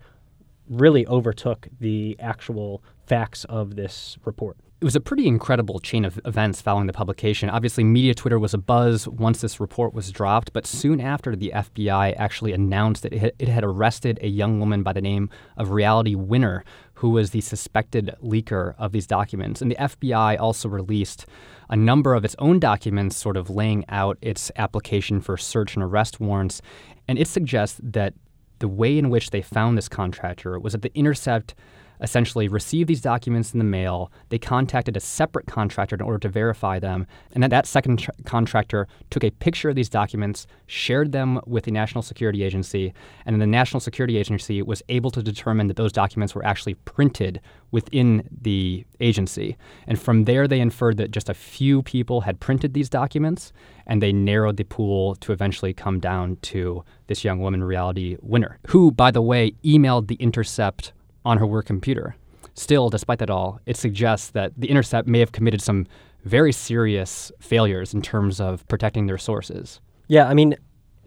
really 0.68 1.06
overtook 1.08 1.68
the 1.80 2.16
actual 2.20 2.84
facts 3.06 3.44
of 3.46 3.76
this 3.76 4.18
report. 4.26 4.58
It 4.82 4.86
was 4.86 4.96
a 4.96 5.02
pretty 5.02 5.28
incredible 5.28 5.80
chain 5.80 6.06
of 6.06 6.22
events 6.24 6.62
following 6.62 6.88
the 6.88 6.94
publication. 6.94 7.50
Obviously, 7.50 7.84
media 7.84 8.14
Twitter 8.14 8.40
was 8.40 8.54
a 8.54 8.58
buzz 8.58 9.10
once 9.10 9.42
this 9.42 9.60
report 9.60 9.94
was 9.94 10.10
dropped, 10.10 10.54
but 10.54 10.66
soon 10.66 11.02
after, 11.02 11.36
the 11.36 11.52
FBI 11.54 12.16
actually 12.18 12.54
announced 12.54 13.04
that 13.04 13.12
it 13.12 13.20
had, 13.20 13.34
it 13.40 13.50
had 13.50 13.66
arrested 13.66 14.20
a 14.22 14.28
young 14.28 14.58
woman 14.58 14.82
by 14.82 14.94
the 14.94 15.02
name 15.02 15.30
of 15.58 15.72
Reality 15.72 16.16
Winner, 16.16 16.64
who 17.00 17.12
was 17.12 17.32
the 17.32 17.40
suspected 17.40 18.14
leaker 18.22 18.76
of 18.78 18.92
these 18.92 19.08
documents. 19.08 19.62
And 19.62 19.72
the 19.72 19.76
FBI 19.76 20.38
also 20.38 20.68
released 20.68 21.26
a 21.70 21.76
number 21.78 22.14
of 22.14 22.26
its 22.26 22.36
own 22.40 22.60
documents, 22.60 23.16
sort 23.16 23.38
of 23.38 23.50
laying 23.50 23.86
out 23.88 24.18
its 24.22 24.52
application 24.58 25.22
for 25.22 25.38
search 25.38 25.76
and 25.76 25.84
arrest 25.84 26.20
warrants. 26.20 26.62
And 27.08 27.18
it 27.18 27.30
suggests 27.30 27.80
that 27.82 28.16
the 28.60 28.68
way 28.68 28.98
in 28.98 29.10
which 29.10 29.30
they 29.30 29.42
found 29.42 29.78
this 29.78 29.88
contractor 29.88 30.60
was 30.60 30.74
that 30.74 30.82
the 30.82 30.94
Intercept 30.94 31.56
essentially 32.02 32.48
received 32.48 32.90
these 32.90 33.02
documents 33.02 33.54
in 33.54 33.60
the 33.60 33.66
mail. 33.66 34.12
They 34.30 34.40
contacted 34.40 34.96
a 34.96 35.00
separate 35.00 35.48
contractor 35.48 35.96
in 35.96 36.02
order 36.02 36.20
to 36.20 36.30
verify 36.30 36.80
them. 36.80 37.06
And 37.34 37.44
then 37.44 37.50
that 37.50 37.66
second 37.66 38.00
tr- 38.00 38.12
contractor 38.26 38.88
took 39.10 39.24
a 39.24 39.32
picture 39.32 39.70
of 39.70 39.76
these 39.76 39.90
documents, 39.90 40.48
shared 40.68 41.12
them 41.12 41.40
with 41.46 41.66
the 41.66 41.72
National 41.72 42.02
Security 42.02 42.44
Agency, 42.44 42.94
and 43.26 43.34
then 43.34 43.40
the 43.40 43.48
National 43.48 43.80
Security 43.80 44.18
Agency 44.18 44.62
was 44.62 44.84
able 44.90 45.12
to 45.12 45.24
determine 45.24 45.68
that 45.68 45.78
those 45.78 45.92
documents 45.92 46.34
were 46.36 46.46
actually 46.46 46.76
printed 46.76 47.42
within 47.72 48.28
the 48.42 48.86
agency. 49.00 49.58
And 49.88 50.00
from 50.00 50.26
there, 50.26 50.48
they 50.48 50.60
inferred 50.60 50.98
that 50.98 51.12
just 51.12 51.30
a 51.30 51.34
few 51.34 51.84
people 51.84 52.22
had 52.22 52.40
printed 52.40 52.74
these 52.74 52.90
documents, 52.90 53.54
and 53.86 54.02
they 54.02 54.12
narrowed 54.12 54.58
the 54.58 54.64
pool 54.64 55.16
to 55.16 55.32
eventually 55.32 55.74
come 55.74 56.00
down 56.00 56.38
to 56.44 56.84
this 57.08 57.24
young 57.24 57.40
woman, 57.40 57.64
Reality 57.64 58.18
Winner, 58.22 58.60
who, 58.68 58.92
by 58.92 59.12
the 59.12 59.22
way, 59.22 59.52
emailed 59.64 60.08
the 60.08 60.16
Intercept 60.16 60.94
on 61.30 61.38
her 61.38 61.46
work 61.46 61.68
computer. 61.68 62.16
Still, 62.56 62.90
despite 62.90 63.20
that 63.20 63.30
all, 63.30 63.60
it 63.66 63.78
suggests 63.78 64.32
that 64.32 64.52
the 64.58 64.68
Intercept 64.68 65.08
may 65.08 65.20
have 65.20 65.32
committed 65.32 65.62
some 65.62 65.86
very 66.26 66.52
serious 66.52 67.32
failures 67.40 67.94
in 67.94 68.02
terms 68.02 68.42
of 68.42 68.68
protecting 68.68 69.06
their 69.06 69.18
sources. 69.18 69.80
Yeah, 70.08 70.28
I 70.28 70.34
mean, 70.34 70.56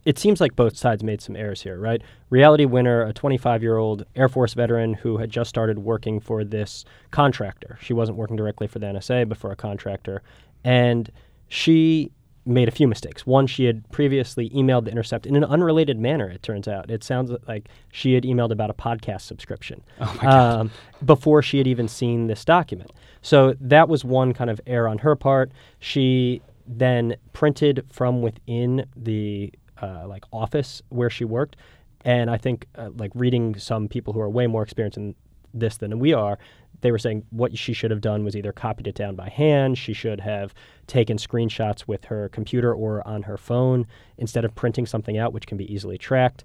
it 0.05 0.19
seems 0.19 0.41
like 0.41 0.57
both 0.57 0.77
sides 0.77 1.03
made 1.03 1.21
some 1.21 1.37
errors 1.37 1.63
here, 1.63 1.79
right? 1.79 2.01
Reality 2.31 2.65
Winner, 2.65 3.03
a 3.03 3.13
25 3.13 3.63
year 3.63 3.77
old 3.77 4.05
Air 4.15 4.29
Force 4.29 4.55
veteran 4.55 4.95
who 4.95 5.19
had 5.19 5.31
just 5.31 5.51
started 5.51 5.81
working 5.81 6.21
for 6.21 6.45
this 6.45 6.85
contractor. 7.11 7.77
She 7.81 7.93
wasn't 7.93 8.17
working 8.17 8.37
directly 8.37 8.69
for 8.69 8.79
the 8.79 8.87
NSA, 8.87 9.29
but 9.29 9.39
for 9.39 9.51
a 9.51 9.57
contractor. 9.57 10.23
And 10.65 11.11
she 11.49 12.13
made 12.45 12.69
a 12.69 12.73
few 12.73 12.89
mistakes. 12.89 13.25
One, 13.27 13.47
she 13.47 13.65
had 13.65 13.89
previously 13.91 14.51
emailed 14.51 14.85
the 14.85 14.91
Intercept 14.91 15.27
in 15.27 15.37
an 15.37 15.45
unrelated 15.45 15.99
manner, 15.99 16.29
it 16.29 16.43
turns 16.43 16.67
out. 16.67 16.91
It 16.91 17.05
sounds 17.05 17.31
like 17.47 17.69
she 17.93 18.15
had 18.15 18.25
emailed 18.25 18.51
about 18.51 18.71
a 18.71 18.75
podcast 18.75 19.23
subscription 19.23 19.83
Oh 20.01 20.29
um, 20.29 20.71
before 21.05 21.43
she 21.43 21.59
had 21.59 21.67
even 21.67 21.89
seen 21.89 22.27
this 22.27 22.45
document. 22.45 22.91
So 23.21 23.55
that 23.61 23.89
was 23.89 24.05
one 24.05 24.35
kind 24.35 24.51
of 24.51 24.61
error 24.67 24.89
on 24.89 24.99
her 24.99 25.15
part. 25.15 25.53
She 25.79 26.43
then 26.67 27.17
printed 27.33 27.85
from 27.91 28.23
within 28.23 28.87
the 28.97 29.53
uh, 29.81 30.07
like 30.07 30.25
office 30.33 30.83
where 30.89 31.11
she 31.11 31.25
worked, 31.25 31.57
and 32.05 32.31
I 32.31 32.37
think 32.39 32.67
uh, 32.77 32.91
like 32.97 33.13
reading 33.15 33.59
some 33.59 33.89
people 33.89 34.13
who 34.13 34.21
are 34.21 34.31
way 34.31 34.47
more 34.47 34.63
experienced 34.63 34.99
in 34.99 35.15
this 35.55 35.77
than 35.77 35.99
we 35.99 36.13
are, 36.13 36.39
they 36.83 36.93
were 36.93 36.99
saying 36.99 37.25
what 37.31 37.57
she 37.57 37.73
should 37.73 37.91
have 37.91 38.01
done 38.01 38.25
was 38.25 38.37
either 38.37 38.53
copied 38.53 38.87
it 38.87 38.95
down 38.95 39.17
by 39.17 39.29
hand, 39.29 39.79
she 39.79 39.95
should 39.95 40.21
have 40.21 40.53
taken 40.87 41.17
screenshots 41.17 41.89
with 41.89 42.05
her 42.05 42.29
computer 42.29 42.75
or 42.75 43.07
on 43.09 43.23
her 43.23 43.39
phone 43.39 43.87
instead 44.19 44.45
of 44.45 44.55
printing 44.55 44.85
something 44.85 45.17
out, 45.17 45.33
which 45.33 45.47
can 45.47 45.57
be 45.57 45.73
easily 45.73 45.97
tracked. 45.97 46.45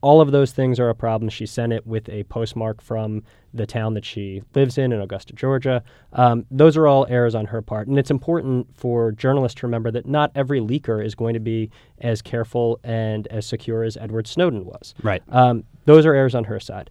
All 0.00 0.20
of 0.20 0.30
those 0.30 0.52
things 0.52 0.78
are 0.78 0.88
a 0.88 0.94
problem. 0.94 1.28
She 1.28 1.44
sent 1.44 1.72
it 1.72 1.84
with 1.84 2.08
a 2.08 2.22
postmark 2.24 2.80
from 2.80 3.24
the 3.52 3.66
town 3.66 3.94
that 3.94 4.04
she 4.04 4.42
lives 4.54 4.78
in, 4.78 4.92
in 4.92 5.00
Augusta, 5.00 5.32
Georgia. 5.32 5.82
Um, 6.12 6.46
those 6.52 6.76
are 6.76 6.86
all 6.86 7.04
errors 7.08 7.34
on 7.34 7.46
her 7.46 7.60
part. 7.62 7.88
And 7.88 7.98
it's 7.98 8.10
important 8.10 8.68
for 8.76 9.10
journalists 9.10 9.58
to 9.60 9.66
remember 9.66 9.90
that 9.90 10.06
not 10.06 10.30
every 10.36 10.60
leaker 10.60 11.04
is 11.04 11.16
going 11.16 11.34
to 11.34 11.40
be 11.40 11.70
as 12.00 12.22
careful 12.22 12.78
and 12.84 13.26
as 13.26 13.44
secure 13.44 13.82
as 13.82 13.96
Edward 13.96 14.28
Snowden 14.28 14.64
was. 14.64 14.94
Right. 15.02 15.22
Um, 15.30 15.64
those 15.84 16.06
are 16.06 16.14
errors 16.14 16.36
on 16.36 16.44
her 16.44 16.60
side. 16.60 16.90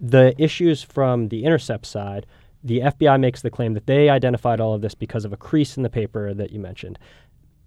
The 0.00 0.34
issues 0.42 0.82
from 0.82 1.28
the 1.28 1.44
Intercept 1.44 1.84
side, 1.84 2.26
the 2.64 2.80
FBI 2.80 3.20
makes 3.20 3.42
the 3.42 3.50
claim 3.50 3.74
that 3.74 3.86
they 3.86 4.08
identified 4.08 4.60
all 4.60 4.74
of 4.74 4.80
this 4.80 4.94
because 4.94 5.24
of 5.24 5.32
a 5.32 5.36
crease 5.36 5.76
in 5.76 5.82
the 5.82 5.90
paper 5.90 6.32
that 6.34 6.52
you 6.52 6.60
mentioned. 6.60 6.98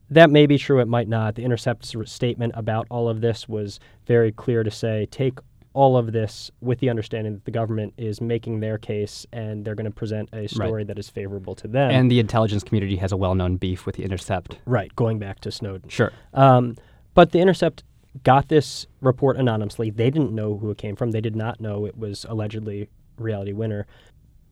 That 0.09 0.29
may 0.29 0.45
be 0.45 0.57
true, 0.57 0.79
it 0.79 0.87
might 0.87 1.07
not. 1.07 1.35
The 1.35 1.43
Intercept's 1.43 1.95
statement 2.05 2.53
about 2.55 2.87
all 2.89 3.07
of 3.07 3.21
this 3.21 3.47
was 3.47 3.79
very 4.05 4.31
clear 4.31 4.63
to 4.63 4.71
say 4.71 5.07
take 5.09 5.39
all 5.73 5.97
of 5.97 6.11
this 6.11 6.51
with 6.61 6.79
the 6.79 6.89
understanding 6.89 7.33
that 7.33 7.45
the 7.45 7.51
government 7.51 7.93
is 7.97 8.21
making 8.21 8.59
their 8.59 8.77
case 8.77 9.25
and 9.33 9.65
they're 9.65 9.73
going 9.75 9.85
to 9.85 9.91
present 9.91 10.29
a 10.31 10.47
story 10.47 10.83
that 10.83 10.99
is 10.99 11.09
favorable 11.09 11.55
to 11.55 11.67
them. 11.67 11.89
And 11.89 12.11
the 12.11 12.19
intelligence 12.19 12.63
community 12.63 12.95
has 12.97 13.11
a 13.11 13.17
well 13.17 13.33
known 13.33 13.57
beef 13.57 13.85
with 13.85 13.95
the 13.95 14.03
Intercept. 14.03 14.59
right, 14.65 14.95
going 14.95 15.17
back 15.19 15.39
to 15.41 15.51
Snowden. 15.51 15.89
Sure. 15.89 16.11
Um, 16.33 16.75
but 17.15 17.31
the 17.31 17.39
Intercept 17.39 17.83
got 18.23 18.47
this 18.47 18.85
report 19.01 19.37
anonymously. 19.37 19.89
They 19.89 20.11
didn't 20.11 20.33
know 20.33 20.57
who 20.57 20.69
it 20.69 20.77
came 20.77 20.95
from. 20.95 21.11
They 21.11 21.21
did 21.21 21.35
not 21.35 21.59
know 21.59 21.85
it 21.85 21.97
was 21.97 22.25
allegedly 22.29 22.89
Reality 23.17 23.53
Winner. 23.53 23.87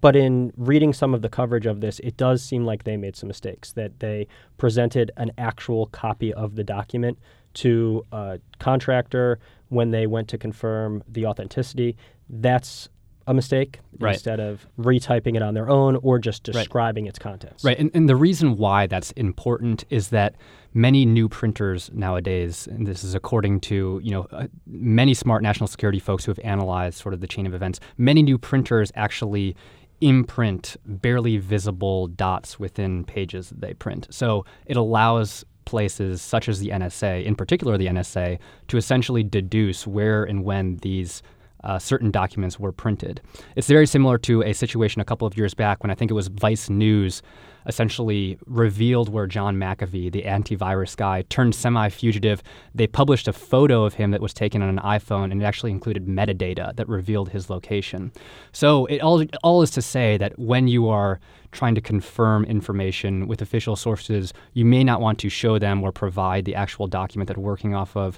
But 0.02 0.16
in 0.16 0.52
reading 0.58 0.94
some 0.94 1.14
of 1.14 1.22
the 1.22 1.30
coverage 1.30 1.68
of 1.68 1.80
this, 1.80 2.00
it 2.00 2.18
does 2.18 2.42
seem 2.42 2.66
like 2.66 2.84
they 2.84 2.98
made 2.98 3.16
some 3.16 3.28
mistakes, 3.28 3.72
that 3.74 4.00
they 4.00 4.28
presented 4.58 5.12
an 5.18 5.32
actual 5.38 5.86
copy 5.88 6.34
of 6.34 6.56
the 6.56 6.64
document 6.64 7.20
to 7.54 8.04
a 8.12 8.40
contractor 8.58 9.38
when 9.70 9.92
they 9.92 10.08
went 10.08 10.28
to 10.30 10.40
confirm 10.40 11.04
the 11.08 11.28
authenticity. 11.28 11.98
That's 12.30 12.90
a 13.32 13.34
mistake 13.34 13.80
Right. 14.00 14.14
instead 14.14 14.40
of 14.40 14.66
retyping 14.80 15.36
it 15.36 15.42
on 15.42 15.54
their 15.54 15.70
own 15.70 15.96
or 15.98 16.20
just 16.20 16.48
Right. 16.48 16.54
describing 16.54 17.06
its 17.08 17.18
contents. 17.20 17.64
Right, 17.64 17.78
and, 17.80 17.90
and 17.94 18.08
the 18.10 18.16
reason 18.16 18.58
why 18.58 18.88
that's 18.88 19.12
important 19.12 19.84
is 19.90 20.10
that 20.10 20.36
many 20.74 21.06
new 21.06 21.28
printers 21.30 21.90
nowadays, 21.94 22.68
and 22.68 22.88
this 22.88 23.04
is 23.04 23.16
according 23.16 23.60
to 23.62 24.00
you 24.04 24.12
know 24.12 24.28
uh, 24.32 24.48
many 24.68 25.14
smart 25.14 25.42
national 25.44 25.68
security 25.68 26.00
folks 26.00 26.26
who 26.26 26.32
have 26.32 26.40
analyzed 26.44 26.98
sort 27.00 27.14
of 27.14 27.22
the 27.22 27.28
chain 27.28 27.46
of 27.48 27.54
events, 27.54 27.80
many 27.98 28.22
new 28.24 28.38
printers 28.38 28.92
actually 28.96 29.56
imprint 30.02 30.78
barely 30.86 31.38
visible 31.38 32.08
dots 32.08 32.60
within 32.60 33.04
pages 33.04 33.50
that 33.50 33.62
they 33.62 33.74
print. 33.74 34.08
So 34.10 34.46
it 34.66 34.76
allows 34.78 35.46
places 35.66 36.24
such 36.24 36.50
as 36.50 36.60
the 36.60 36.70
NSA, 36.70 37.24
in 37.24 37.36
particular 37.36 37.78
the 37.78 37.86
NSA, 37.86 38.40
to 38.70 38.78
essentially 38.78 39.24
deduce 39.24 39.86
where 39.86 40.24
and 40.24 40.44
when 40.44 40.78
these 40.78 41.22
uh, 41.64 41.80
certain 41.80 42.12
documents 42.12 42.60
were 42.60 42.72
printed. 42.72 43.22
It's 43.56 43.68
very 43.68 43.88
similar 43.88 44.18
to 44.20 44.42
a 44.44 44.54
situation 44.54 45.02
a 45.02 45.06
couple 45.06 45.28
of 45.28 45.38
years 45.38 45.54
back 45.54 45.84
when 45.84 45.92
I 45.92 45.96
think 45.96 46.12
it 46.12 46.16
was 46.16 46.28
Vice 46.28 46.70
News 46.70 47.22
essentially 47.66 48.38
revealed 48.46 49.10
where 49.10 49.28
John 49.28 49.58
McAfee, 49.58 50.12
the 50.12 50.24
antivirus 50.24 50.96
guy, 50.96 51.24
turned 51.24 51.56
semi 51.56 51.90
fugitive. 51.90 52.42
They 52.74 52.88
published 52.88 53.28
a 53.28 53.34
photo 53.34 53.84
of 53.84 53.96
him 53.96 54.12
that 54.12 54.22
was 54.22 54.34
taken 54.34 54.62
on 54.62 54.70
an 54.70 54.80
iPhone, 54.80 55.32
and 55.32 55.42
it 55.42 55.46
actually 55.46 55.72
included 55.72 56.08
metadata 56.08 56.76
that 56.76 56.88
revealed 56.88 57.30
his 57.30 57.50
location. 57.50 58.12
So 58.52 58.86
it 58.88 59.00
all, 59.00 59.24
all 59.44 59.62
is 59.62 59.72
to 59.72 59.82
say 59.82 60.18
that 60.18 60.38
when 60.38 60.68
you 60.68 60.90
are 60.90 61.20
trying 61.52 61.76
to 61.76 61.82
confirm 61.82 62.46
information 62.46 63.28
with 63.28 63.42
official 63.42 63.76
sources, 63.76 64.34
you 64.54 64.66
may 64.66 64.84
not 64.84 65.02
want 65.02 65.20
to 65.20 65.30
show 65.30 65.60
them 65.60 65.84
or 65.84 65.92
provide 65.92 66.46
the 66.46 66.56
actual 66.56 66.88
document 66.88 67.28
that 67.28 67.38
working 67.38 67.76
off 67.76 67.96
of. 67.96 68.18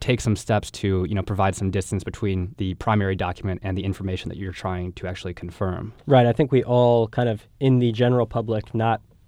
Take 0.00 0.20
some 0.20 0.36
steps 0.36 0.70
to, 0.72 1.04
you 1.08 1.14
know, 1.14 1.22
provide 1.22 1.54
some 1.56 1.70
distance 1.70 2.04
between 2.04 2.54
the 2.58 2.74
primary 2.74 3.16
document 3.16 3.60
and 3.64 3.76
the 3.76 3.84
information 3.84 4.28
that 4.28 4.38
you're 4.38 4.52
trying 4.52 4.92
to 4.94 5.06
actually 5.06 5.34
confirm. 5.34 5.92
Right. 6.06 6.26
I 6.26 6.32
think 6.32 6.52
we 6.52 6.62
all 6.62 7.08
kind 7.08 7.28
of, 7.28 7.46
in 7.60 7.78
the 7.78 7.90
general 7.92 8.26
public, 8.26 8.74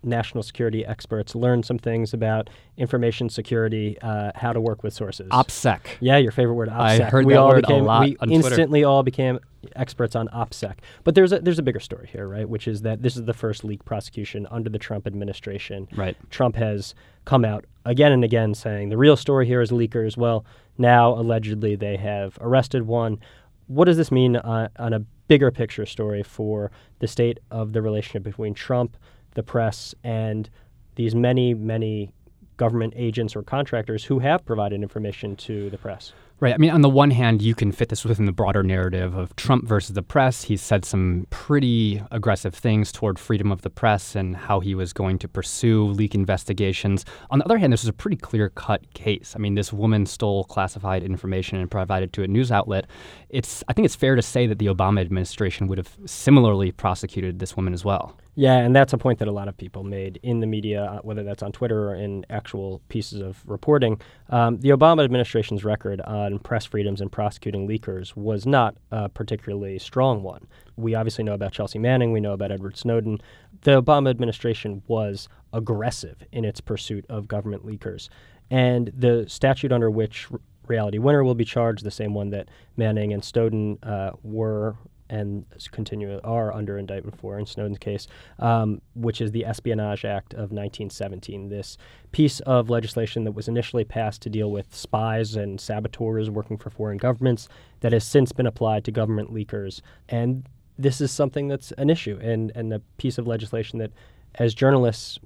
national 0.04 0.42
security 0.42 0.84
experts, 0.84 1.34
learned 1.34 1.64
some 1.64 1.78
things 1.78 2.12
about 2.14 2.50
information 2.76 3.28
security, 3.28 3.98
uh, 4.02 4.32
how 4.34 4.52
to 4.52 4.60
work 4.60 4.82
with 4.82 4.92
sources. 4.94 5.28
OPSEC. 5.30 5.80
Yeah, 6.00 6.16
your 6.18 6.32
favorite 6.32 6.54
word, 6.54 6.68
I 6.68 6.98
OPSEC. 6.98 7.08
heard 7.10 7.26
we 7.26 7.32
that 7.34 7.38
all 7.40 7.48
word 7.48 7.64
a 7.70 7.74
lot 7.76 8.00
We 8.04 8.16
on 8.18 8.28
Twitter. 8.28 8.46
instantly 8.48 8.84
all 8.84 9.02
became 9.02 9.38
experts 9.76 10.14
on 10.14 10.28
OPSEC. 10.28 10.74
But 11.04 11.14
there's 11.14 11.32
a 11.32 11.38
there's 11.40 11.58
a 11.58 11.62
bigger 11.62 11.80
story 11.80 12.08
here, 12.12 12.28
right? 12.28 12.48
Which 12.48 12.68
is 12.68 12.82
that 12.82 13.02
this 13.02 13.16
is 13.16 13.24
the 13.24 13.32
first 13.34 13.64
leak 13.64 13.84
prosecution 13.84 14.46
under 14.50 14.68
the 14.70 14.78
Trump 14.78 15.06
administration. 15.06 15.88
Right. 15.96 16.16
Trump 16.30 16.56
has 16.56 16.94
come 17.24 17.44
out 17.44 17.64
again 17.86 18.12
and 18.12 18.24
again 18.24 18.54
saying 18.54 18.90
the 18.90 18.98
real 18.98 19.16
story 19.16 19.46
here 19.46 19.60
is 19.60 19.70
leakers. 19.70 20.16
Well, 20.16 20.44
now 20.76 21.12
allegedly 21.14 21.76
they 21.76 21.96
have 21.96 22.36
arrested 22.40 22.86
one. 22.86 23.18
What 23.66 23.86
does 23.86 23.96
this 23.96 24.12
mean 24.12 24.36
uh, 24.36 24.68
on 24.78 24.92
a 24.92 25.00
bigger 25.26 25.50
picture 25.50 25.86
story 25.86 26.22
for 26.22 26.70
the 26.98 27.08
state 27.08 27.38
of 27.50 27.72
the 27.72 27.80
relationship 27.80 28.22
between 28.22 28.52
Trump, 28.52 28.96
the 29.34 29.42
press, 29.42 29.94
and 30.02 30.48
these 30.96 31.14
many, 31.14 31.54
many 31.54 32.12
government 32.56 32.94
agents 32.96 33.34
or 33.34 33.42
contractors 33.42 34.04
who 34.04 34.20
have 34.20 34.44
provided 34.44 34.80
information 34.80 35.36
to 35.36 35.70
the 35.70 35.78
press. 35.78 36.12
Right. 36.40 36.52
I 36.52 36.58
mean, 36.58 36.70
on 36.70 36.82
the 36.82 36.90
one 36.90 37.12
hand, 37.12 37.42
you 37.42 37.54
can 37.54 37.70
fit 37.70 37.88
this 37.88 38.04
within 38.04 38.26
the 38.26 38.32
broader 38.32 38.62
narrative 38.64 39.14
of 39.14 39.34
Trump 39.36 39.66
versus 39.66 39.94
the 39.94 40.02
press. 40.02 40.42
He 40.42 40.56
said 40.56 40.84
some 40.84 41.26
pretty 41.30 42.02
aggressive 42.10 42.54
things 42.54 42.90
toward 42.90 43.20
freedom 43.20 43.52
of 43.52 43.62
the 43.62 43.70
press 43.70 44.16
and 44.16 44.36
how 44.36 44.58
he 44.58 44.74
was 44.74 44.92
going 44.92 45.18
to 45.20 45.28
pursue 45.28 45.86
leak 45.86 46.14
investigations. 46.14 47.04
On 47.30 47.38
the 47.38 47.44
other 47.44 47.56
hand, 47.56 47.72
this 47.72 47.82
was 47.82 47.88
a 47.88 47.94
pretty 47.94 48.16
clear 48.16 48.48
cut 48.50 48.92
case. 48.94 49.34
I 49.36 49.38
mean, 49.38 49.54
this 49.54 49.72
woman 49.72 50.06
stole 50.06 50.44
classified 50.44 51.04
information 51.04 51.58
and 51.58 51.70
provided 51.70 52.12
to 52.14 52.24
a 52.24 52.28
news 52.28 52.50
outlet. 52.50 52.88
It's, 53.28 53.62
I 53.68 53.72
think 53.72 53.86
it's 53.86 53.96
fair 53.96 54.16
to 54.16 54.22
say 54.22 54.48
that 54.48 54.58
the 54.58 54.66
Obama 54.66 55.00
administration 55.00 55.68
would 55.68 55.78
have 55.78 55.96
similarly 56.04 56.72
prosecuted 56.72 57.38
this 57.38 57.56
woman 57.56 57.72
as 57.72 57.84
well. 57.84 58.18
Yeah, 58.36 58.56
and 58.56 58.74
that's 58.74 58.92
a 58.92 58.98
point 58.98 59.20
that 59.20 59.28
a 59.28 59.32
lot 59.32 59.46
of 59.46 59.56
people 59.56 59.84
made 59.84 60.18
in 60.24 60.40
the 60.40 60.46
media, 60.46 60.84
uh, 60.84 60.98
whether 61.02 61.22
that's 61.22 61.42
on 61.42 61.52
Twitter 61.52 61.90
or 61.90 61.94
in 61.94 62.26
actual 62.30 62.82
pieces 62.88 63.20
of 63.20 63.40
reporting. 63.46 64.00
Um, 64.28 64.58
the 64.58 64.70
Obama 64.70 65.04
administration's 65.04 65.64
record 65.64 66.00
on 66.00 66.40
press 66.40 66.64
freedoms 66.64 67.00
and 67.00 67.12
prosecuting 67.12 67.68
leakers 67.68 68.16
was 68.16 68.44
not 68.44 68.76
a 68.90 69.08
particularly 69.08 69.78
strong 69.78 70.24
one. 70.24 70.48
We 70.76 70.96
obviously 70.96 71.22
know 71.22 71.34
about 71.34 71.52
Chelsea 71.52 71.78
Manning, 71.78 72.10
we 72.10 72.20
know 72.20 72.32
about 72.32 72.50
Edward 72.50 72.76
Snowden. 72.76 73.20
The 73.62 73.80
Obama 73.80 74.10
administration 74.10 74.82
was 74.88 75.28
aggressive 75.52 76.16
in 76.32 76.44
its 76.44 76.60
pursuit 76.60 77.06
of 77.08 77.28
government 77.28 77.64
leakers. 77.64 78.08
And 78.50 78.90
the 78.96 79.26
statute 79.28 79.70
under 79.70 79.90
which 79.90 80.26
Reality 80.66 80.98
Winner 80.98 81.22
will 81.22 81.34
be 81.34 81.44
charged, 81.44 81.84
the 81.84 81.90
same 81.90 82.14
one 82.14 82.30
that 82.30 82.48
Manning 82.76 83.12
and 83.12 83.22
Snowden 83.22 83.78
uh, 83.82 84.12
were 84.22 84.76
and 85.10 85.44
continue 85.70 86.18
are 86.24 86.52
under 86.52 86.78
indictment 86.78 87.18
for 87.18 87.38
in 87.38 87.46
Snowden's 87.46 87.78
case, 87.78 88.06
um, 88.38 88.80
which 88.94 89.20
is 89.20 89.32
the 89.32 89.44
Espionage 89.44 90.04
Act 90.04 90.32
of 90.34 90.50
1917. 90.50 91.48
This 91.48 91.76
piece 92.12 92.40
of 92.40 92.70
legislation 92.70 93.24
that 93.24 93.32
was 93.32 93.48
initially 93.48 93.84
passed 93.84 94.22
to 94.22 94.30
deal 94.30 94.50
with 94.50 94.74
spies 94.74 95.36
and 95.36 95.60
saboteurs 95.60 96.30
working 96.30 96.56
for 96.56 96.70
foreign 96.70 96.98
governments 96.98 97.48
that 97.80 97.92
has 97.92 98.04
since 98.04 98.32
been 98.32 98.46
applied 98.46 98.84
to 98.84 98.92
government 98.92 99.32
leakers. 99.32 99.80
And 100.08 100.48
this 100.78 101.00
is 101.00 101.10
something 101.10 101.48
that's 101.48 101.72
an 101.72 101.90
issue 101.90 102.18
and, 102.22 102.50
and 102.54 102.72
a 102.72 102.80
piece 102.96 103.18
of 103.18 103.26
legislation 103.26 103.78
that, 103.78 103.92
as 104.36 104.54
journalists, 104.54 105.18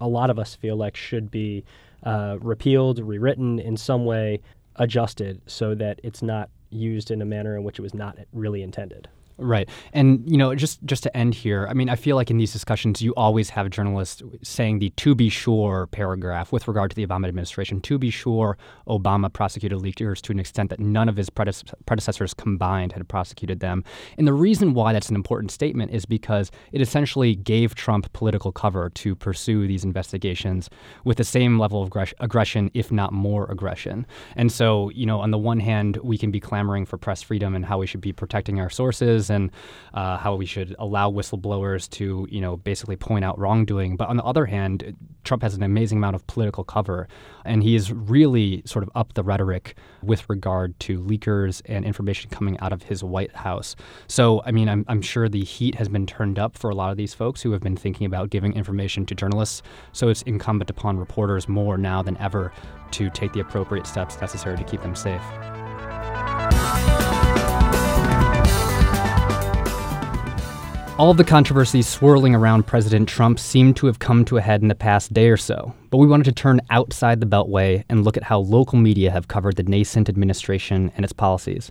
a 0.00 0.08
lot 0.08 0.30
of 0.30 0.38
us 0.38 0.54
feel 0.54 0.76
like 0.76 0.96
should 0.96 1.30
be 1.30 1.64
uh, 2.02 2.38
repealed, 2.40 2.98
rewritten 2.98 3.58
in 3.58 3.76
some 3.76 4.04
way, 4.04 4.40
adjusted 4.76 5.40
so 5.46 5.74
that 5.74 6.00
it's 6.02 6.22
not 6.22 6.50
used 6.70 7.10
in 7.10 7.22
a 7.22 7.24
manner 7.24 7.56
in 7.56 7.64
which 7.64 7.78
it 7.78 7.82
was 7.82 7.94
not 7.94 8.18
really 8.32 8.62
intended. 8.62 9.08
Right. 9.38 9.68
And 9.92 10.24
you 10.30 10.38
know, 10.38 10.54
just 10.54 10.82
just 10.84 11.02
to 11.02 11.14
end 11.14 11.34
here, 11.34 11.66
I 11.68 11.74
mean, 11.74 11.90
I 11.90 11.96
feel 11.96 12.16
like 12.16 12.30
in 12.30 12.38
these 12.38 12.52
discussions 12.52 13.02
you 13.02 13.12
always 13.16 13.50
have 13.50 13.68
journalists 13.68 14.22
saying 14.42 14.78
the 14.78 14.90
to 14.90 15.14
be 15.14 15.28
sure 15.28 15.88
paragraph 15.88 16.52
with 16.52 16.66
regard 16.66 16.90
to 16.90 16.96
the 16.96 17.06
Obama 17.06 17.28
administration. 17.28 17.82
To 17.82 17.98
be 17.98 18.08
sure, 18.08 18.56
Obama 18.88 19.30
prosecuted 19.30 19.78
leakers 19.78 20.22
to 20.22 20.32
an 20.32 20.40
extent 20.40 20.70
that 20.70 20.80
none 20.80 21.08
of 21.08 21.16
his 21.16 21.28
predece- 21.28 21.74
predecessors 21.84 22.32
combined 22.32 22.92
had 22.92 23.06
prosecuted 23.08 23.60
them. 23.60 23.84
And 24.16 24.26
the 24.26 24.32
reason 24.32 24.72
why 24.72 24.94
that's 24.94 25.10
an 25.10 25.16
important 25.16 25.50
statement 25.50 25.92
is 25.92 26.06
because 26.06 26.50
it 26.72 26.80
essentially 26.80 27.34
gave 27.34 27.74
Trump 27.74 28.10
political 28.14 28.52
cover 28.52 28.88
to 28.90 29.14
pursue 29.14 29.66
these 29.66 29.84
investigations 29.84 30.70
with 31.04 31.18
the 31.18 31.24
same 31.24 31.58
level 31.58 31.82
of 31.82 31.92
aggression, 32.20 32.70
if 32.72 32.90
not 32.90 33.12
more 33.12 33.50
aggression. 33.50 34.06
And 34.34 34.50
so, 34.50 34.88
you 34.90 35.04
know, 35.04 35.20
on 35.20 35.30
the 35.30 35.38
one 35.38 35.60
hand, 35.60 35.98
we 35.98 36.16
can 36.16 36.30
be 36.30 36.40
clamoring 36.40 36.86
for 36.86 36.96
press 36.96 37.20
freedom 37.20 37.54
and 37.54 37.66
how 37.66 37.78
we 37.78 37.86
should 37.86 38.00
be 38.00 38.12
protecting 38.12 38.60
our 38.60 38.70
sources 38.70 39.25
and 39.30 39.50
uh, 39.94 40.16
how 40.18 40.34
we 40.34 40.46
should 40.46 40.74
allow 40.78 41.10
whistleblowers 41.10 41.88
to, 41.90 42.26
you 42.30 42.40
know, 42.40 42.56
basically 42.56 42.96
point 42.96 43.24
out 43.24 43.38
wrongdoing. 43.38 43.96
But 43.96 44.08
on 44.08 44.16
the 44.16 44.24
other 44.24 44.46
hand, 44.46 44.96
Trump 45.24 45.42
has 45.42 45.54
an 45.54 45.62
amazing 45.62 45.98
amount 45.98 46.16
of 46.16 46.26
political 46.26 46.64
cover, 46.64 47.08
and 47.44 47.62
he 47.62 47.74
is 47.74 47.92
really 47.92 48.62
sort 48.64 48.82
of 48.82 48.90
up 48.94 49.14
the 49.14 49.22
rhetoric 49.22 49.76
with 50.02 50.28
regard 50.28 50.78
to 50.80 51.00
leakers 51.00 51.62
and 51.66 51.84
information 51.84 52.30
coming 52.30 52.58
out 52.60 52.72
of 52.72 52.84
his 52.84 53.02
White 53.02 53.34
House. 53.34 53.76
So, 54.06 54.42
I 54.44 54.52
mean, 54.52 54.68
I'm, 54.68 54.84
I'm 54.88 55.02
sure 55.02 55.28
the 55.28 55.44
heat 55.44 55.74
has 55.76 55.88
been 55.88 56.06
turned 56.06 56.38
up 56.38 56.56
for 56.56 56.70
a 56.70 56.74
lot 56.74 56.90
of 56.90 56.96
these 56.96 57.14
folks 57.14 57.42
who 57.42 57.52
have 57.52 57.60
been 57.62 57.76
thinking 57.76 58.06
about 58.06 58.30
giving 58.30 58.52
information 58.52 59.06
to 59.06 59.14
journalists. 59.14 59.62
So 59.92 60.08
it's 60.08 60.22
incumbent 60.22 60.70
upon 60.70 60.98
reporters 60.98 61.48
more 61.48 61.76
now 61.76 62.02
than 62.02 62.16
ever 62.18 62.52
to 62.92 63.10
take 63.10 63.32
the 63.32 63.40
appropriate 63.40 63.86
steps 63.86 64.20
necessary 64.20 64.56
to 64.56 64.64
keep 64.64 64.82
them 64.82 64.94
safe. 64.94 65.22
All 70.98 71.10
of 71.10 71.18
the 71.18 71.24
controversies 71.24 71.86
swirling 71.86 72.34
around 72.34 72.66
President 72.66 73.06
Trump 73.06 73.38
seem 73.38 73.74
to 73.74 73.86
have 73.86 73.98
come 73.98 74.24
to 74.24 74.38
a 74.38 74.40
head 74.40 74.62
in 74.62 74.68
the 74.68 74.74
past 74.74 75.12
day 75.12 75.28
or 75.28 75.36
so, 75.36 75.74
but 75.90 75.98
we 75.98 76.06
wanted 76.06 76.24
to 76.24 76.32
turn 76.32 76.62
outside 76.70 77.20
the 77.20 77.26
Beltway 77.26 77.84
and 77.90 78.02
look 78.02 78.16
at 78.16 78.22
how 78.22 78.38
local 78.38 78.78
media 78.78 79.10
have 79.10 79.28
covered 79.28 79.56
the 79.56 79.62
nascent 79.64 80.08
administration 80.08 80.90
and 80.96 81.04
its 81.04 81.12
policies. 81.12 81.70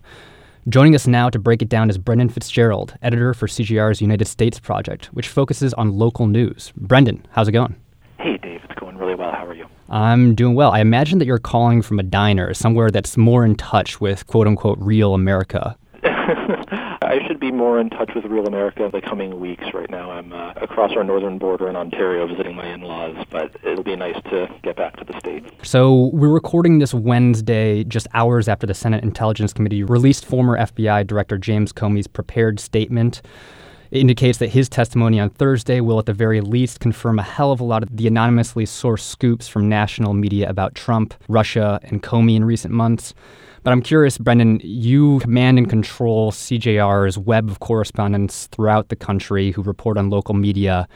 Joining 0.70 0.94
us 0.94 1.08
now 1.08 1.32
to 1.32 1.40
break 1.40 1.64
it 1.64 1.70
down 1.70 1.90
is 1.90 1.98
Brendan 1.98 2.30
Fitzgerald, 2.30 2.96
editor 3.02 3.34
for 3.34 3.48
CJR's 3.48 4.00
United 4.00 4.26
States 4.26 4.60
Project, 4.60 5.08
which 5.08 5.28
focuses 5.28 5.74
on 5.74 5.98
local 5.98 6.28
news. 6.28 6.72
Brendan, 6.78 7.26
how's 7.32 7.48
it 7.48 7.54
going? 7.54 7.76
Hey, 8.20 8.38
Dave, 8.38 8.62
it's 8.64 8.80
going 8.80 8.96
really 8.96 9.16
well. 9.16 9.32
How 9.32 9.48
are 9.48 9.56
you? 9.56 9.66
I'm 9.90 10.36
doing 10.36 10.54
well. 10.54 10.70
I 10.70 10.82
imagine 10.82 11.18
that 11.18 11.26
you're 11.26 11.40
calling 11.40 11.82
from 11.82 11.98
a 11.98 12.04
diner, 12.04 12.54
somewhere 12.54 12.92
that's 12.92 13.18
more 13.18 13.44
in 13.44 13.56
touch 13.56 14.00
with 14.00 14.28
quote 14.28 14.46
unquote 14.46 14.78
real 14.80 15.16
America. 15.16 15.76
I 17.16 17.26
should 17.26 17.40
be 17.40 17.52
more 17.52 17.80
in 17.80 17.90
touch 17.90 18.12
with 18.14 18.26
real 18.26 18.46
America 18.46 18.84
in 18.84 18.92
the 18.92 19.00
coming 19.00 19.40
weeks. 19.40 19.64
Right 19.74 19.90
now, 19.90 20.12
I'm 20.12 20.34
uh, 20.34 20.52
across 20.58 20.92
our 20.98 21.04
northern 21.04 21.38
border 21.38 21.70
in 21.70 21.78
Ontario 21.78 22.28
visiting 22.28 22.58
my 22.58 22.68
in-laws, 22.74 23.26
but 23.32 23.56
it'll 23.64 23.86
be 23.86 23.96
nice 23.96 24.22
to 24.32 24.54
get 24.64 24.76
back 24.76 24.98
to 24.98 25.06
the 25.06 25.18
state. 25.18 25.46
So 25.64 26.10
we're 26.12 26.28
recording 26.28 26.80
this 26.80 26.94
Wednesday, 26.94 27.86
just 27.86 28.08
hours 28.14 28.50
after 28.50 28.68
the 28.68 28.74
Senate 28.74 29.02
Intelligence 29.02 29.54
Committee 29.54 29.82
released 29.82 30.26
former 30.26 30.58
FBI 30.58 31.08
Director 31.08 31.38
James 31.38 31.72
Comey's 31.72 32.08
prepared 32.08 32.60
statement. 32.60 33.22
It 33.92 34.00
indicates 34.00 34.40
that 34.40 34.50
his 34.50 34.68
testimony 34.68 35.20
on 35.20 35.30
Thursday 35.30 35.80
will, 35.80 36.00
at 36.00 36.06
the 36.06 36.14
very 36.14 36.42
least, 36.42 36.80
confirm 36.80 37.20
a 37.20 37.24
hell 37.24 37.52
of 37.52 37.60
a 37.60 37.64
lot 37.64 37.84
of 37.84 37.96
the 37.96 38.08
anonymously 38.08 38.66
sourced 38.66 39.02
scoops 39.02 39.48
from 39.48 39.70
national 39.70 40.14
media 40.14 40.50
about 40.50 40.76
Trump, 40.76 41.14
Russia, 41.28 41.80
and 41.84 42.02
Comey 42.02 42.36
in 42.36 42.46
recent 42.46 42.74
months. 42.74 43.14
But 43.64 43.72
I'm 43.72 43.82
curious, 43.82 44.18
Brendan, 44.18 44.60
you 44.64 45.20
command 45.20 45.58
and 45.58 45.70
control 45.70 46.32
CJR's 46.32 47.18
web 47.18 47.50
of 47.50 47.60
correspondents 47.60 48.48
throughout 48.48 48.90
the 48.90 48.96
country 48.96 49.52
who 49.52 49.64
report 49.64 49.98
on 49.98 50.10
local 50.10 50.36
media. 50.36 50.88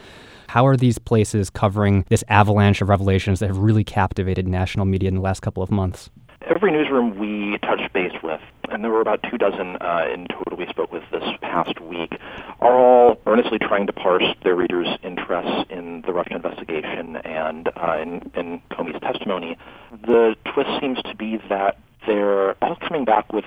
How 0.49 0.65
are 0.65 0.77
these 0.77 0.97
places 0.97 1.49
covering 1.49 2.05
this 2.09 2.23
avalanche 2.27 2.81
of 2.81 2.89
revelations 2.89 3.39
that 3.39 3.47
have 3.47 3.57
really 3.57 3.83
captivated 3.83 4.47
national 4.47 4.85
media 4.85 5.09
in 5.09 5.15
the 5.15 5.21
last 5.21 5.41
couple 5.41 5.63
of 5.63 5.71
months? 5.71 6.09
Every 6.47 6.71
newsroom 6.71 7.17
we 7.19 7.57
touch 7.59 7.91
base 7.93 8.13
with, 8.23 8.41
and 8.79 8.85
there 8.85 8.93
were 8.93 9.01
about 9.01 9.21
two 9.29 9.37
dozen 9.37 9.75
uh, 9.81 10.05
in 10.09 10.25
total 10.27 10.57
we 10.57 10.65
spoke 10.67 10.89
with 10.89 11.03
this 11.11 11.23
past 11.41 11.81
week, 11.81 12.17
are 12.61 12.79
all 12.79 13.19
earnestly 13.25 13.59
trying 13.59 13.85
to 13.85 13.91
parse 13.91 14.23
their 14.45 14.55
readers' 14.55 14.87
interests 15.03 15.69
in 15.69 16.01
the 16.07 16.13
Russia 16.13 16.35
investigation 16.35 17.17
and 17.17 17.67
uh, 17.75 17.97
in, 18.01 18.31
in 18.35 18.61
Comey's 18.71 18.97
testimony. 19.01 19.57
The 19.91 20.37
twist 20.53 20.69
seems 20.79 21.01
to 21.01 21.13
be 21.13 21.41
that 21.49 21.77
they're 22.07 22.51
all 22.63 22.77
coming 22.77 23.03
back 23.03 23.33
with 23.33 23.43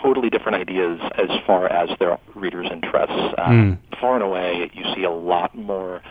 totally 0.00 0.30
different 0.30 0.58
ideas 0.58 1.00
as 1.16 1.28
far 1.44 1.66
as 1.66 1.90
their 1.98 2.16
readers' 2.36 2.68
interests. 2.70 3.16
mm. 3.36 3.78
Far 4.00 4.14
and 4.14 4.22
away, 4.22 4.70
you 4.74 4.84
see 4.94 5.02
a 5.02 5.10
lot 5.10 5.56
more 5.56 6.02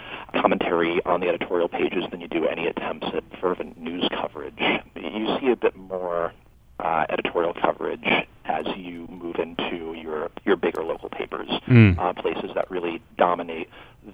commentary 0.41 0.99
on 1.05 1.21
the 1.21 1.29
editorial 1.29 1.69
pages 1.69 2.03
than 2.11 2.19
you 2.19 2.27
do 2.27 2.45
any 2.45 2.67
attempts 2.67 3.07
at 3.13 3.23
fervent 3.39 3.79
news 3.79 4.05
coverage. 4.13 4.59
You 4.93 5.37
see 5.39 5.51
a 5.51 5.55
bit 5.55 5.77
more 5.77 6.33
uh, 6.81 7.05
editorial 7.09 7.53
coverage 7.53 8.03
as 8.47 8.65
you 8.75 9.07
move 9.09 9.35
into 9.37 9.93
your 9.93 10.29
your 10.45 10.55
bigger 10.55 10.83
local 10.83 11.09
papers, 11.09 11.49
mm. 11.67 11.97
uh, 11.99 12.13
places 12.13 12.51
that 12.55 12.69
really 12.71 13.01
dominate 13.17 13.69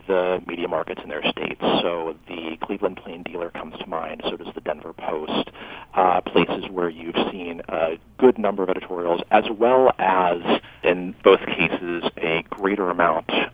the 0.08 0.42
media 0.48 0.68
markets 0.68 1.02
in 1.04 1.10
their 1.10 1.24
states. 1.30 1.62
So 1.62 2.16
the 2.28 2.58
Cleveland 2.64 2.98
Plain 2.98 3.24
Dealer 3.24 3.52
comes 3.52 3.78
to 3.78 3.88
mind. 3.88 4.22
So 4.26 4.38
does 4.38 4.54
the 4.56 4.62
Denver 4.62 4.94
Post. 4.94 5.50
Uh, 5.94 6.22
places 6.22 6.66
where 6.72 6.90
you've 6.90 7.16
seen 7.32 7.62
a 7.70 8.00
good 8.18 8.40
number 8.40 8.64
of 8.64 8.70
editorials, 8.70 9.22
as 9.30 9.44
well 9.60 9.92
as 10.00 10.38
in 10.84 11.14
both 11.24 11.40
cases 11.46 12.04
a 12.18 12.44
greater 12.50 12.90
amount 12.90 13.30
of 13.30 13.34
wire 13.34 13.44
coverage 13.44 13.53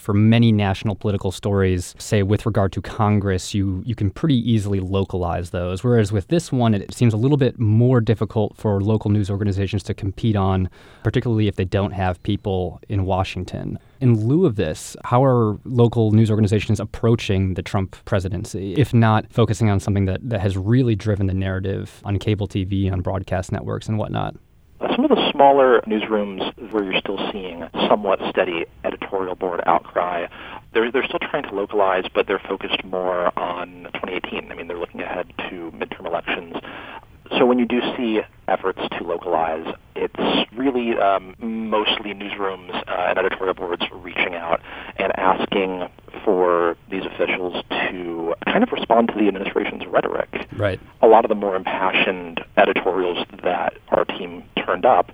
for 0.00 0.14
many 0.14 0.52
national 0.52 0.94
political 0.94 1.30
stories, 1.30 1.94
say 1.98 2.22
with 2.22 2.46
regard 2.46 2.72
to 2.72 2.82
Congress, 2.82 3.54
you, 3.54 3.82
you 3.86 3.94
can 3.94 4.10
pretty 4.10 4.36
easily 4.50 4.80
localize 4.80 5.50
those. 5.50 5.84
Whereas 5.84 6.12
with 6.12 6.28
this 6.28 6.50
one, 6.50 6.74
it 6.74 6.92
seems 6.94 7.12
a 7.14 7.16
little 7.16 7.36
bit 7.36 7.58
more 7.58 8.00
difficult 8.00 8.56
for 8.56 8.80
local 8.80 9.10
news 9.10 9.30
organizations 9.30 9.82
to 9.84 9.94
compete 9.94 10.36
on, 10.36 10.68
particularly 11.02 11.48
if 11.48 11.56
they 11.56 11.64
don't 11.64 11.92
have 11.92 12.22
people 12.22 12.80
in 12.88 13.04
Washington. 13.04 13.78
In 14.00 14.26
lieu 14.26 14.46
of 14.46 14.56
this, 14.56 14.96
how 15.04 15.22
are 15.22 15.58
local 15.64 16.12
news 16.12 16.30
organizations 16.30 16.80
approaching 16.80 17.54
the 17.54 17.62
Trump 17.62 17.96
presidency, 18.06 18.74
if 18.74 18.94
not 18.94 19.26
focusing 19.30 19.68
on 19.68 19.78
something 19.78 20.06
that, 20.06 20.20
that 20.28 20.40
has 20.40 20.56
really 20.56 20.94
driven 20.96 21.26
the 21.26 21.34
narrative 21.34 22.00
on 22.04 22.18
cable 22.18 22.48
TV, 22.48 22.90
on 22.90 23.02
broadcast 23.02 23.52
networks, 23.52 23.88
and 23.88 23.98
whatnot? 23.98 24.34
some 25.00 25.04
of 25.04 25.10
the 25.10 25.30
smaller 25.32 25.80
newsrooms 25.86 26.72
where 26.72 26.84
you're 26.84 27.00
still 27.00 27.18
seeing 27.32 27.68
somewhat 27.88 28.18
steady 28.30 28.64
editorial 28.84 28.99
board 29.10 29.60
outcry, 29.66 30.26
they're, 30.72 30.90
they're 30.92 31.04
still 31.04 31.18
trying 31.18 31.42
to 31.44 31.54
localize, 31.54 32.04
but 32.14 32.26
they're 32.26 32.42
focused 32.48 32.84
more 32.84 33.36
on 33.38 33.88
2018. 33.94 34.50
I 34.50 34.54
mean, 34.54 34.68
they're 34.68 34.78
looking 34.78 35.00
ahead 35.00 35.32
to 35.50 35.72
midterm 35.72 36.06
elections. 36.06 36.56
So 37.38 37.46
when 37.46 37.58
you 37.58 37.66
do 37.66 37.80
see 37.96 38.20
efforts 38.48 38.80
to 38.98 39.04
localize, 39.04 39.72
it's 39.94 40.50
really 40.56 40.98
um, 40.98 41.36
mostly 41.38 42.12
newsrooms 42.12 42.74
uh, 42.88 43.06
and 43.08 43.18
editorial 43.18 43.54
boards 43.54 43.82
reaching 43.92 44.34
out 44.34 44.60
and 44.96 45.12
asking 45.16 45.88
for 46.24 46.76
these 46.90 47.04
officials 47.04 47.62
to 47.70 48.34
kind 48.46 48.64
of 48.64 48.72
respond 48.72 49.08
to 49.08 49.14
the 49.14 49.28
administration's 49.28 49.86
rhetoric. 49.86 50.48
Right. 50.56 50.80
A 51.02 51.06
lot 51.06 51.24
of 51.24 51.28
the 51.28 51.34
more 51.36 51.54
impassioned 51.54 52.40
editorials 52.56 53.24
that 53.44 53.74
our 53.90 54.04
team 54.04 54.42
turned 54.66 54.84
up 54.84 55.12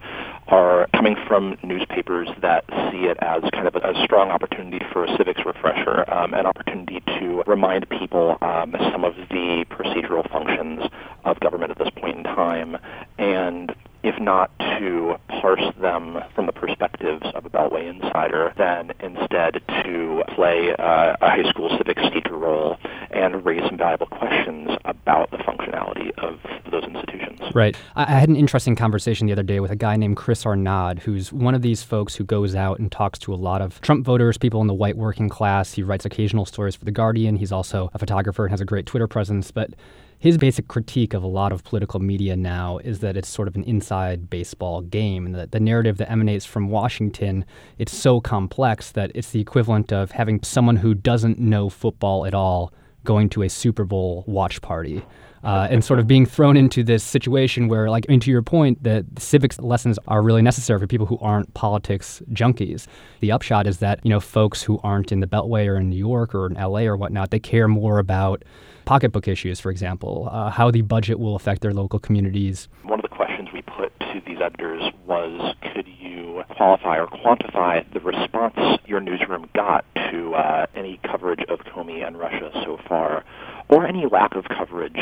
are 0.48 0.86
coming 0.94 1.16
from 1.26 1.56
newspapers 1.62 2.28
that 2.40 2.64
see 2.90 3.06
it 3.06 3.16
as 3.20 3.42
kind 3.52 3.66
of 3.66 3.74
a, 3.74 3.78
a 3.78 4.04
strong 4.04 4.30
opportunity 4.30 4.84
for 4.92 5.04
a 5.04 5.16
civics 5.16 5.40
refresher, 5.44 6.08
um, 6.12 6.34
an 6.34 6.46
opportunity 6.46 7.00
to 7.18 7.42
remind 7.46 7.88
people 7.90 8.38
um, 8.42 8.74
some 8.92 9.04
of 9.04 9.14
the 9.30 9.64
procedural 9.70 10.28
functions 10.30 10.82
of 11.24 11.38
government 11.40 11.70
at 11.70 11.78
this 11.78 11.90
point 11.96 12.18
in 12.18 12.24
time, 12.24 12.76
and 13.18 13.74
if 14.02 14.20
not 14.20 14.56
to 14.58 15.16
parse 15.40 15.62
them 15.80 16.18
from 16.34 16.46
the 16.46 16.52
perspectives 16.52 17.22
of 17.34 17.44
a 17.44 17.50
Beltway 17.50 17.88
insider, 17.88 18.52
than 18.56 18.92
instead 19.00 19.62
to 19.84 20.22
play 20.34 20.74
uh, 20.78 21.16
a 21.20 21.30
high 21.30 21.48
school 21.50 21.68
civics 21.76 22.02
teacher 22.12 22.36
role 22.36 22.76
and 23.10 23.44
raise 23.44 23.62
some 23.66 23.76
valuable 23.76 24.06
questions 24.06 24.70
about 24.84 25.30
the 25.30 25.38
functionality 25.38 26.10
of 26.18 26.38
those 26.70 26.84
institutions. 26.84 27.40
Right. 27.54 27.76
I 27.94 28.04
had 28.04 28.28
an 28.28 28.36
interesting 28.36 28.76
conversation 28.76 29.26
the 29.26 29.32
other 29.32 29.42
day 29.42 29.60
with 29.60 29.70
a 29.70 29.76
guy 29.76 29.96
named 29.96 30.16
Chris 30.16 30.44
Arnade, 30.44 31.00
who's 31.00 31.32
one 31.32 31.54
of 31.54 31.62
these 31.62 31.82
folks 31.82 32.14
who 32.14 32.24
goes 32.24 32.54
out 32.54 32.78
and 32.78 32.90
talks 32.90 33.18
to 33.20 33.32
a 33.32 33.36
lot 33.36 33.62
of 33.62 33.80
Trump 33.80 34.04
voters, 34.04 34.36
people 34.36 34.60
in 34.60 34.66
the 34.66 34.74
white 34.74 34.96
working 34.96 35.28
class. 35.28 35.72
He 35.72 35.82
writes 35.82 36.04
occasional 36.04 36.44
stories 36.44 36.76
for 36.76 36.84
The 36.84 36.90
Guardian. 36.90 37.36
He's 37.36 37.52
also 37.52 37.90
a 37.94 37.98
photographer 37.98 38.44
and 38.44 38.50
has 38.50 38.60
a 38.60 38.64
great 38.64 38.86
Twitter 38.86 39.06
presence. 39.06 39.50
But 39.50 39.70
his 40.18 40.38
basic 40.38 40.68
critique 40.68 41.14
of 41.14 41.22
a 41.22 41.26
lot 41.26 41.52
of 41.52 41.62
political 41.64 42.00
media 42.00 42.36
now 42.36 42.78
is 42.78 43.00
that 43.00 43.16
it's 43.16 43.28
sort 43.28 43.48
of 43.48 43.54
an 43.54 43.64
inside 43.64 44.30
baseball 44.30 44.80
game 44.80 45.26
and 45.26 45.34
that 45.34 45.52
the 45.52 45.60
narrative 45.60 45.98
that 45.98 46.10
emanates 46.10 46.44
from 46.44 46.68
Washington 46.68 47.44
it's 47.78 47.96
so 47.96 48.20
complex 48.20 48.92
that 48.92 49.12
it's 49.14 49.30
the 49.30 49.40
equivalent 49.40 49.92
of 49.92 50.12
having 50.12 50.42
someone 50.42 50.76
who 50.76 50.94
doesn't 50.94 51.38
know 51.38 51.68
football 51.68 52.26
at 52.26 52.34
all 52.34 52.72
going 53.04 53.28
to 53.30 53.42
a 53.42 53.48
Super 53.48 53.84
Bowl 53.84 54.24
watch 54.26 54.60
party. 54.60 55.02
Uh, 55.46 55.68
and 55.70 55.84
sort 55.84 56.00
of 56.00 56.08
being 56.08 56.26
thrown 56.26 56.56
into 56.56 56.82
this 56.82 57.04
situation 57.04 57.68
where, 57.68 57.88
like, 57.88 58.04
I 58.08 58.12
mean, 58.12 58.18
to 58.18 58.32
your 58.32 58.42
point, 58.42 58.82
that 58.82 59.04
civics 59.16 59.60
lessons 59.60 59.96
are 60.08 60.20
really 60.20 60.42
necessary 60.42 60.80
for 60.80 60.88
people 60.88 61.06
who 61.06 61.18
aren't 61.18 61.54
politics 61.54 62.20
junkies. 62.32 62.88
The 63.20 63.30
upshot 63.30 63.68
is 63.68 63.78
that, 63.78 64.00
you 64.02 64.10
know, 64.10 64.18
folks 64.18 64.60
who 64.62 64.80
aren't 64.82 65.12
in 65.12 65.20
the 65.20 65.26
Beltway 65.28 65.68
or 65.68 65.76
in 65.76 65.88
New 65.88 65.96
York 65.96 66.34
or 66.34 66.46
in 66.46 66.54
LA 66.54 66.80
or 66.80 66.96
whatnot, 66.96 67.30
they 67.30 67.38
care 67.38 67.68
more 67.68 68.00
about 68.00 68.44
pocketbook 68.86 69.28
issues, 69.28 69.60
for 69.60 69.70
example, 69.70 70.28
uh, 70.32 70.50
how 70.50 70.70
the 70.70 70.80
budget 70.80 71.20
will 71.20 71.36
affect 71.36 71.60
their 71.62 71.72
local 71.72 72.00
communities. 72.00 72.68
One 72.82 72.98
of 72.98 73.02
the 73.02 73.14
questions 73.14 73.48
we 73.52 73.62
put 73.62 73.92
to 74.00 74.22
these 74.26 74.38
editors 74.40 74.82
was 75.06 75.54
could 75.74 75.86
you 75.86 76.42
qualify 76.56 76.98
or 76.98 77.06
quantify 77.06 77.84
the 77.92 78.00
response 78.00 78.56
your 78.86 79.00
newsroom 79.00 79.48
got 79.54 79.84
to 80.10 80.34
uh, 80.34 80.66
any 80.74 80.98
coverage 81.04 81.44
of 81.48 81.60
Comey 81.60 82.06
and 82.06 82.18
Russia 82.18 82.50
so 82.64 82.78
far, 82.88 83.24
or 83.68 83.86
any 83.86 84.06
lack 84.06 84.34
of 84.34 84.44
coverage? 84.44 84.98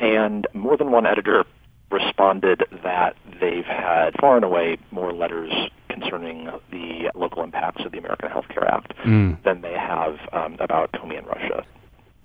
And 0.00 0.46
more 0.54 0.76
than 0.76 0.90
one 0.90 1.06
editor 1.06 1.44
responded 1.90 2.64
that 2.84 3.16
they've 3.40 3.64
had 3.64 4.10
far 4.20 4.36
and 4.36 4.44
away 4.44 4.78
more 4.90 5.12
letters 5.12 5.52
concerning 5.88 6.50
the 6.70 7.10
local 7.14 7.42
impacts 7.42 7.84
of 7.84 7.92
the 7.92 7.98
American 7.98 8.30
Health 8.30 8.48
Care 8.48 8.66
Act 8.68 8.92
mm. 9.04 9.42
than 9.42 9.62
they 9.62 9.72
have 9.72 10.18
um, 10.32 10.56
about 10.60 10.92
Comey 10.92 11.18
and 11.18 11.26
Russia. 11.26 11.64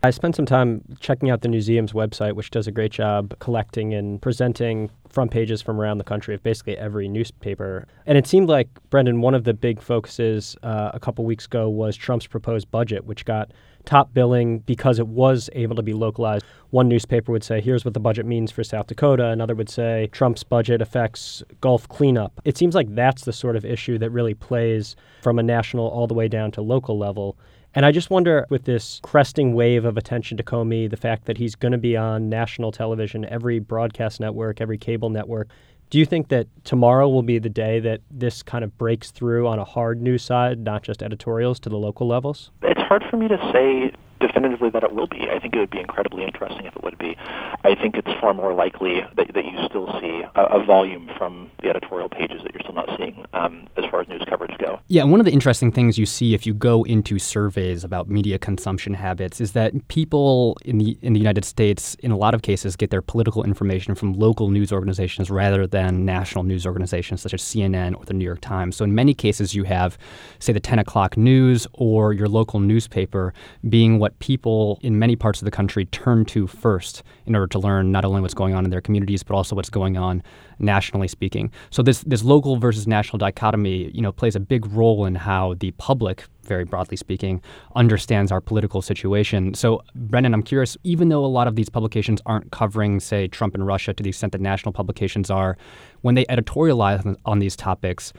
I 0.06 0.10
spent 0.10 0.36
some 0.36 0.46
time 0.46 0.84
checking 1.00 1.30
out 1.30 1.44
the 1.44 1.48
Newseum's 1.48 1.94
website, 1.94 2.34
which 2.34 2.52
does 2.52 2.68
a 2.68 2.74
great 2.74 2.92
job 2.92 3.34
collecting 3.40 3.94
and 3.94 4.22
presenting 4.22 4.90
front 5.08 5.32
pages 5.32 5.62
from 5.62 5.80
around 5.80 5.98
the 5.98 6.04
country 6.04 6.36
of 6.36 6.44
basically 6.44 6.78
every 6.78 7.08
newspaper. 7.08 7.88
And 8.06 8.18
it 8.18 8.28
seemed 8.28 8.50
like, 8.50 8.68
Brendan, 8.90 9.22
one 9.22 9.34
of 9.34 9.46
the 9.46 9.54
big 9.54 9.82
focuses 9.82 10.58
uh, 10.62 10.92
a 10.94 11.00
couple 11.00 11.24
weeks 11.24 11.46
ago 11.46 11.70
was 11.70 11.96
Trump's 11.96 12.28
proposed 12.28 12.70
budget, 12.70 13.06
which 13.06 13.24
got 13.24 13.54
top 13.86 14.14
billing 14.14 14.60
because 14.60 15.00
it 15.00 15.08
was 15.08 15.50
able 15.54 15.78
to 15.78 15.84
be 15.84 15.94
localized. 15.94 16.44
One 16.72 16.90
newspaper 16.90 17.32
would 17.32 17.44
say, 17.46 17.62
here's 17.62 17.86
what 17.86 17.94
the 17.94 18.02
budget 18.02 18.26
means 18.26 18.52
for 18.52 18.62
South 18.66 18.88
Dakota. 18.88 19.28
Another 19.28 19.56
would 19.56 19.70
say, 19.70 20.10
Trump's 20.12 20.44
budget 20.44 20.82
affects 20.82 21.44
Gulf 21.62 21.88
cleanup. 21.88 22.42
It 22.44 22.58
seems 22.58 22.76
like 22.76 22.94
that's 22.94 23.24
the 23.24 23.32
sort 23.32 23.56
of 23.56 23.64
issue 23.64 23.98
that 24.00 24.10
really 24.10 24.34
plays 24.34 24.98
from 25.22 25.40
a 25.40 25.44
national 25.44 25.88
all 25.88 26.08
the 26.08 26.14
way 26.14 26.28
down 26.28 26.52
to 26.52 26.62
local 26.62 26.98
level. 26.98 27.38
And 27.76 27.86
I 27.86 27.92
just 27.92 28.12
wonder 28.12 28.46
with 28.50 28.66
this 28.66 29.00
cresting 29.02 29.56
wave 29.56 29.84
of 29.84 29.98
attention 29.98 30.38
to 30.38 30.44
Comey, 30.44 30.90
the 30.90 30.98
fact 30.98 31.26
that 31.26 31.38
he's 31.38 31.56
going 31.56 31.72
to 31.72 31.78
be 31.78 31.98
on 31.98 32.30
national 32.30 32.72
television, 32.72 33.26
every 33.26 33.58
broadcast 33.60 34.20
network, 34.20 34.62
every 34.62 34.78
cable 34.78 35.10
network, 35.10 35.50
do 35.90 35.98
you 35.98 36.06
think 36.06 36.30
that 36.30 36.48
tomorrow 36.64 37.08
will 37.10 37.24
be 37.24 37.40
the 37.40 37.50
day 37.50 37.80
that 37.80 38.02
this 38.10 38.42
kind 38.42 38.64
of 38.64 38.76
breaks 38.78 39.12
through 39.12 39.48
on 39.48 39.60
a 39.60 39.64
hard 39.64 40.02
news 40.02 40.24
side, 40.24 40.60
not 40.60 40.84
just 40.84 41.04
editorials, 41.04 41.60
to 41.62 41.70
the 41.70 41.78
local 41.78 42.08
levels? 42.08 42.52
It's 42.64 42.82
hard 42.82 43.04
for 43.10 43.18
me 43.18 43.28
to 43.28 43.38
say 43.52 43.92
definitively 44.26 44.70
that 44.70 44.84
it 44.84 44.94
will 44.94 45.08
be. 45.08 45.28
I 45.30 45.40
think 45.40 45.54
it 45.56 45.60
would 45.60 45.70
be 45.70 45.80
incredibly 45.80 46.24
interesting 46.24 46.66
if 46.66 46.76
it 46.76 46.84
would 46.84 46.98
be. 46.98 47.18
I 47.64 47.76
think 47.76 47.96
it's 47.96 48.12
far 48.22 48.34
more 48.34 48.54
likely 48.54 49.02
that, 49.18 49.34
that 49.34 49.46
you 49.46 49.66
still 49.68 49.88
see 50.00 50.24
a, 50.36 50.44
a 50.44 50.64
volume 50.64 51.10
from 51.18 51.52
the 51.62 51.70
editorial 51.70 52.08
pages 52.08 52.42
that 52.44 52.54
you're 52.54 52.62
still 52.62 52.74
not 52.74 52.90
seeing 52.98 53.26
um, 53.34 53.68
as 53.76 53.84
far 53.92 54.02
as 54.02 54.08
news 54.08 54.24
coverage 54.30 54.58
go. 54.60 54.80
Yeah, 54.88 55.04
one 55.04 55.20
of 55.20 55.26
the 55.26 55.32
interesting 55.32 55.72
things 55.72 55.98
you 55.98 56.06
see 56.06 56.34
if 56.34 56.46
you 56.46 56.54
go 56.54 56.84
into 56.84 57.20
surveys 57.20 57.84
about 57.84 58.08
media 58.08 58.40
consumption 58.40 58.94
habits 58.94 59.42
is 59.42 59.52
that 59.52 59.88
people 59.90 60.58
in 60.64 60.78
the 60.78 60.98
in 61.02 61.14
the 61.14 61.20
United 61.20 61.44
States, 61.44 61.96
in 61.96 62.12
a 62.12 62.18
lot 62.18 62.34
of 62.34 62.42
cases, 62.42 62.76
get 62.76 62.90
their 62.92 63.02
political 63.02 63.44
information 63.44 63.96
from 63.96 64.14
local 64.14 64.50
news 64.50 64.72
organizations 64.72 65.30
rather 65.30 65.68
than 65.68 66.06
national 66.06 66.44
news 66.44 66.66
organizations 66.66 67.22
such 67.22 67.34
as 67.34 67.42
CNN 67.42 67.96
or 67.98 68.06
the 68.06 68.14
New 68.14 68.24
York 68.24 68.42
Times. 68.42 68.78
So 68.78 68.86
in 68.86 68.96
many 68.96 69.14
cases, 69.14 69.54
you 69.54 69.64
have, 69.64 69.98
say, 70.40 70.54
the 70.54 70.60
10 70.60 70.80
o'clock 70.80 71.18
news 71.18 71.68
or 71.74 72.14
your 72.14 72.30
local 72.30 72.60
newspaper 72.60 73.34
being 73.68 74.00
what 74.00 74.13
people 74.20 74.80
in 74.82 75.00
many 75.00 75.16
parts 75.16 75.42
of 75.42 75.46
the 75.46 75.52
country 75.52 75.86
turn 75.86 76.26
to 76.26 76.48
first 76.48 77.04
in 77.26 77.36
order 77.36 77.48
to 77.48 77.60
learn 77.60 77.92
not 77.92 78.06
only 78.06 78.22
what's 78.22 78.34
going 78.34 78.54
on 78.54 78.66
in 78.66 78.72
their 78.72 78.82
communities 78.82 79.24
but 79.24 79.36
also 79.36 79.56
what's 79.56 79.70
going 79.70 79.98
on 79.98 80.24
nationally 80.60 81.08
speaking. 81.08 81.52
So 81.70 81.82
this 81.82 82.02
this 82.04 82.24
local 82.24 82.58
versus 82.58 82.88
national 82.88 83.18
dichotomy, 83.18 83.92
you 83.92 84.02
know, 84.02 84.12
plays 84.12 84.36
a 84.36 84.40
big 84.40 84.66
role 84.68 85.06
in 85.06 85.16
how 85.16 85.56
the 85.56 85.72
public, 85.72 86.26
very 86.44 86.64
broadly 86.64 86.98
speaking, 86.98 87.42
understands 87.76 88.32
our 88.32 88.42
political 88.42 88.82
situation. 88.82 89.54
So 89.54 89.84
Brendan, 89.96 90.34
I'm 90.34 90.44
curious, 90.44 90.78
even 90.84 91.10
though 91.10 91.26
a 91.26 91.28
lot 91.28 91.48
of 91.48 91.56
these 91.56 91.70
publications 91.70 92.22
aren't 92.26 92.52
covering, 92.52 93.00
say, 93.00 93.28
Trump 93.28 93.56
and 93.56 93.66
Russia 93.66 93.94
to 93.94 94.04
the 94.04 94.10
extent 94.10 94.32
that 94.32 94.42
national 94.42 94.74
publications 94.74 95.30
are, 95.30 95.58
when 96.02 96.16
they 96.16 96.26
editorialize 96.26 97.06
on, 97.06 97.18
on 97.26 97.40
these 97.40 97.56
topics, 97.56 98.14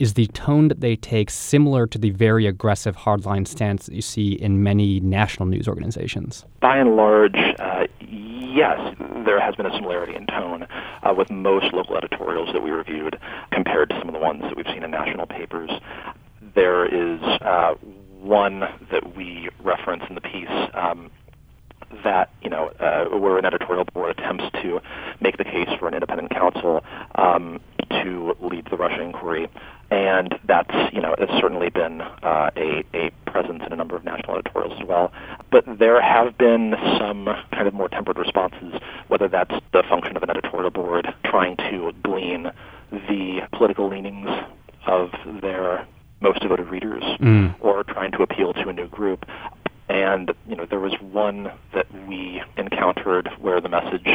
is 0.00 0.14
the 0.14 0.26
tone 0.28 0.68
that 0.68 0.80
they 0.80 0.96
take 0.96 1.28
similar 1.28 1.86
to 1.86 1.98
the 1.98 2.08
very 2.10 2.46
aggressive 2.46 2.96
hardline 2.96 3.46
stance 3.46 3.84
that 3.84 3.94
you 3.94 4.00
see 4.00 4.32
in 4.32 4.62
many 4.62 4.98
national 5.00 5.46
news 5.46 5.68
organizations? 5.68 6.46
By 6.60 6.78
and 6.78 6.96
large, 6.96 7.36
uh, 7.36 7.86
yes, 8.00 8.96
there 9.26 9.38
has 9.38 9.54
been 9.56 9.66
a 9.66 9.74
similarity 9.74 10.14
in 10.16 10.26
tone 10.26 10.66
uh, 11.02 11.14
with 11.14 11.30
most 11.30 11.74
local 11.74 11.98
editorials 11.98 12.48
that 12.54 12.62
we 12.62 12.70
reviewed 12.70 13.18
compared 13.52 13.90
to 13.90 13.98
some 13.98 14.08
of 14.08 14.14
the 14.14 14.18
ones 14.18 14.40
that 14.40 14.56
we've 14.56 14.66
seen 14.72 14.82
in 14.82 14.90
national 14.90 15.26
papers. 15.26 15.70
There 16.54 16.86
is 16.86 17.20
uh, 17.42 17.74
one 18.20 18.60
that 18.90 19.14
we 19.14 19.50
reference 19.62 20.04
in 20.08 20.14
the 20.14 20.22
piece 20.22 20.48
um, 20.72 21.10
that 22.04 22.30
you 22.42 22.48
know 22.48 22.68
uh, 22.80 23.04
where 23.18 23.36
an 23.36 23.44
editorial 23.44 23.84
board 23.92 24.16
attempts 24.18 24.44
to 24.62 24.80
make 25.20 25.36
the 25.36 25.44
case 25.44 25.68
for 25.78 25.88
an 25.88 25.94
independent 25.94 26.30
counsel 26.30 26.84
um, 27.16 27.60
to 27.90 28.36
lead 28.40 28.66
the 28.70 28.76
Russia 28.76 29.02
inquiry, 29.02 29.48
and 29.90 30.38
that's 30.46 30.74
you 30.92 31.00
know 31.00 31.14
it's 31.18 31.32
certainly 31.40 31.68
been 31.70 32.00
uh, 32.00 32.50
a 32.56 32.84
a 32.94 33.10
presence 33.26 33.62
in 33.66 33.72
a 33.72 33.76
number 33.76 33.96
of 33.96 34.04
national 34.04 34.36
editorials 34.36 34.78
as 34.80 34.86
well. 34.86 35.12
But 35.50 35.64
there 35.78 36.00
have 36.00 36.38
been 36.38 36.74
some 36.98 37.28
kind 37.52 37.66
of 37.66 37.74
more 37.74 37.88
tempered 37.88 38.18
responses, 38.18 38.80
whether 39.08 39.28
that's 39.28 39.54
the 39.72 39.82
function 39.88 40.16
of 40.16 40.22
an 40.22 40.30
editorial 40.30 40.70
board 40.70 41.12
trying 41.24 41.56
to 41.56 41.92
glean 42.02 42.50
the 42.90 43.40
political 43.52 43.88
leanings 43.88 44.28
of 44.86 45.10
their 45.40 45.86
most 46.20 46.40
devoted 46.40 46.68
readers 46.68 47.02
mm. 47.20 47.54
or 47.60 47.84
trying 47.84 48.12
to 48.12 48.22
appeal 48.22 48.52
to 48.52 48.68
a 48.68 48.72
new 48.72 48.88
group. 48.88 49.24
And 49.88 50.32
you 50.46 50.54
know, 50.54 50.66
there 50.66 50.80
was 50.80 50.94
one 51.00 51.50
that 51.74 51.86
we 52.06 52.42
encountered 52.56 53.28
where 53.40 53.60
the 53.60 53.68
message 53.68 54.06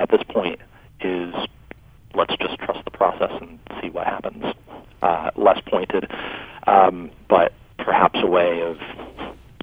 at 0.00 0.10
this 0.10 0.22
point 0.28 0.60
is 1.00 1.34
let's 2.14 2.34
just 2.36 2.58
trust 2.58 2.84
the 2.84 2.90
process 2.90 3.30
and 3.40 3.58
see 3.80 3.90
what 3.90 4.06
happens. 4.06 4.21
Less 5.42 5.60
pointed, 5.66 6.10
um, 6.66 7.10
but 7.28 7.52
perhaps 7.78 8.20
a 8.22 8.26
way 8.26 8.62
of 8.62 8.78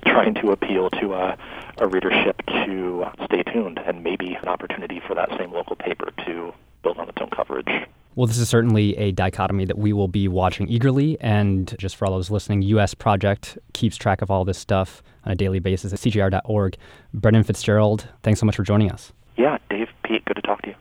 trying 0.06 0.34
to 0.36 0.52
appeal 0.52 0.90
to 0.90 1.14
a, 1.14 1.38
a 1.78 1.88
readership 1.88 2.42
to 2.48 3.06
stay 3.26 3.44
tuned 3.44 3.80
and 3.80 4.04
maybe 4.04 4.36
an 4.36 4.48
opportunity 4.48 5.02
for 5.06 5.16
that 5.16 5.30
same 5.38 5.52
local 5.52 5.76
paper 5.76 6.12
to 6.26 6.54
build 6.84 6.98
on 6.98 7.10
its 7.10 7.18
own 7.22 7.30
coverage 7.30 7.70
Well, 8.16 8.28
this 8.28 8.38
is 8.38 8.50
certainly 8.50 8.98
a 8.98 9.12
dichotomy 9.12 9.66
that 9.66 9.78
we 9.78 9.94
will 9.94 10.08
be 10.08 10.28
watching 10.28 10.68
eagerly. 10.68 11.18
And 11.22 11.74
just 11.78 11.96
for 11.96 12.06
all 12.06 12.12
those 12.12 12.30
listening, 12.30 12.62
US 12.64 12.94
Project 12.94 13.58
keeps 13.74 13.96
track 13.96 14.22
of 14.22 14.30
all 14.32 14.44
this 14.46 14.58
stuff 14.58 15.02
on 15.26 15.32
a 15.32 15.36
daily 15.36 15.60
basis 15.60 15.94
at 15.94 16.00
cjr.org. 16.00 16.78
Brendan 17.14 17.44
Fitzgerald, 17.44 18.08
thanks 18.24 18.40
so 18.40 18.46
much 18.46 18.56
for 18.56 18.64
joining 18.64 18.92
us. 18.92 19.14
Yeah, 19.38 19.58
Dave, 19.70 19.88
Pete, 20.04 20.26
good 20.26 20.36
to 20.36 20.42
talk 20.42 20.62
to 20.64 20.70
you. 20.70 20.76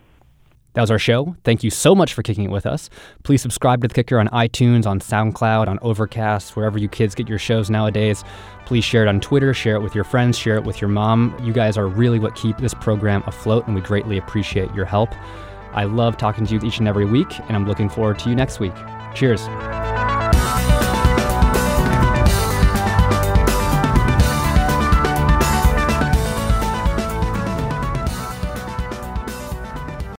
That 0.75 0.83
was 0.83 0.91
our 0.91 0.99
show. 0.99 1.35
Thank 1.45 1.65
you 1.65 1.71
so 1.71 1.95
much 1.95 2.15
for 2.15 2.23
kicking 2.23 2.45
it 2.45 2.51
with 2.51 2.67
us. 2.67 2.89
Please 3.25 3.43
subscribe 3.43 3.83
to 3.83 3.89
The 3.89 3.95
Kicker 3.95 4.19
on 4.19 4.29
iTunes, 4.29 4.87
on 4.87 5.01
SoundCloud, 5.01 5.67
on 5.67 5.79
Overcast, 5.83 6.55
wherever 6.57 6.79
you 6.79 6.89
kids 6.89 7.15
get 7.15 7.29
your 7.29 7.39
shows 7.39 7.69
nowadays. 7.69 8.23
Please 8.67 8.85
share 8.85 9.03
it 9.03 9.09
on 9.09 9.19
Twitter, 9.19 9.53
share 9.55 9.77
it 9.77 9.81
with 9.81 9.95
your 9.95 10.05
friends, 10.05 10.39
share 10.39 10.57
it 10.57 10.65
with 10.65 10.81
your 10.81 10.89
mom. 10.89 11.37
You 11.43 11.53
guys 11.53 11.77
are 11.77 11.89
really 11.89 12.19
what 12.19 12.37
keep 12.37 12.59
this 12.59 12.75
program 12.75 13.23
afloat, 13.27 13.67
and 13.67 13.75
we 13.75 13.81
greatly 13.81 14.19
appreciate 14.19 14.73
your 14.75 14.85
help. 14.85 15.11
I 15.73 15.85
love 15.85 16.17
talking 16.17 16.47
to 16.47 16.55
you 16.55 16.61
each 16.63 16.79
and 16.79 16.87
every 16.87 17.07
week, 17.07 17.39
and 17.41 17.57
I'm 17.57 17.67
looking 17.67 17.89
forward 17.89 18.19
to 18.21 18.29
you 18.29 18.37
next 18.37 18.61
week. 18.61 18.75
Cheers. 19.15 20.08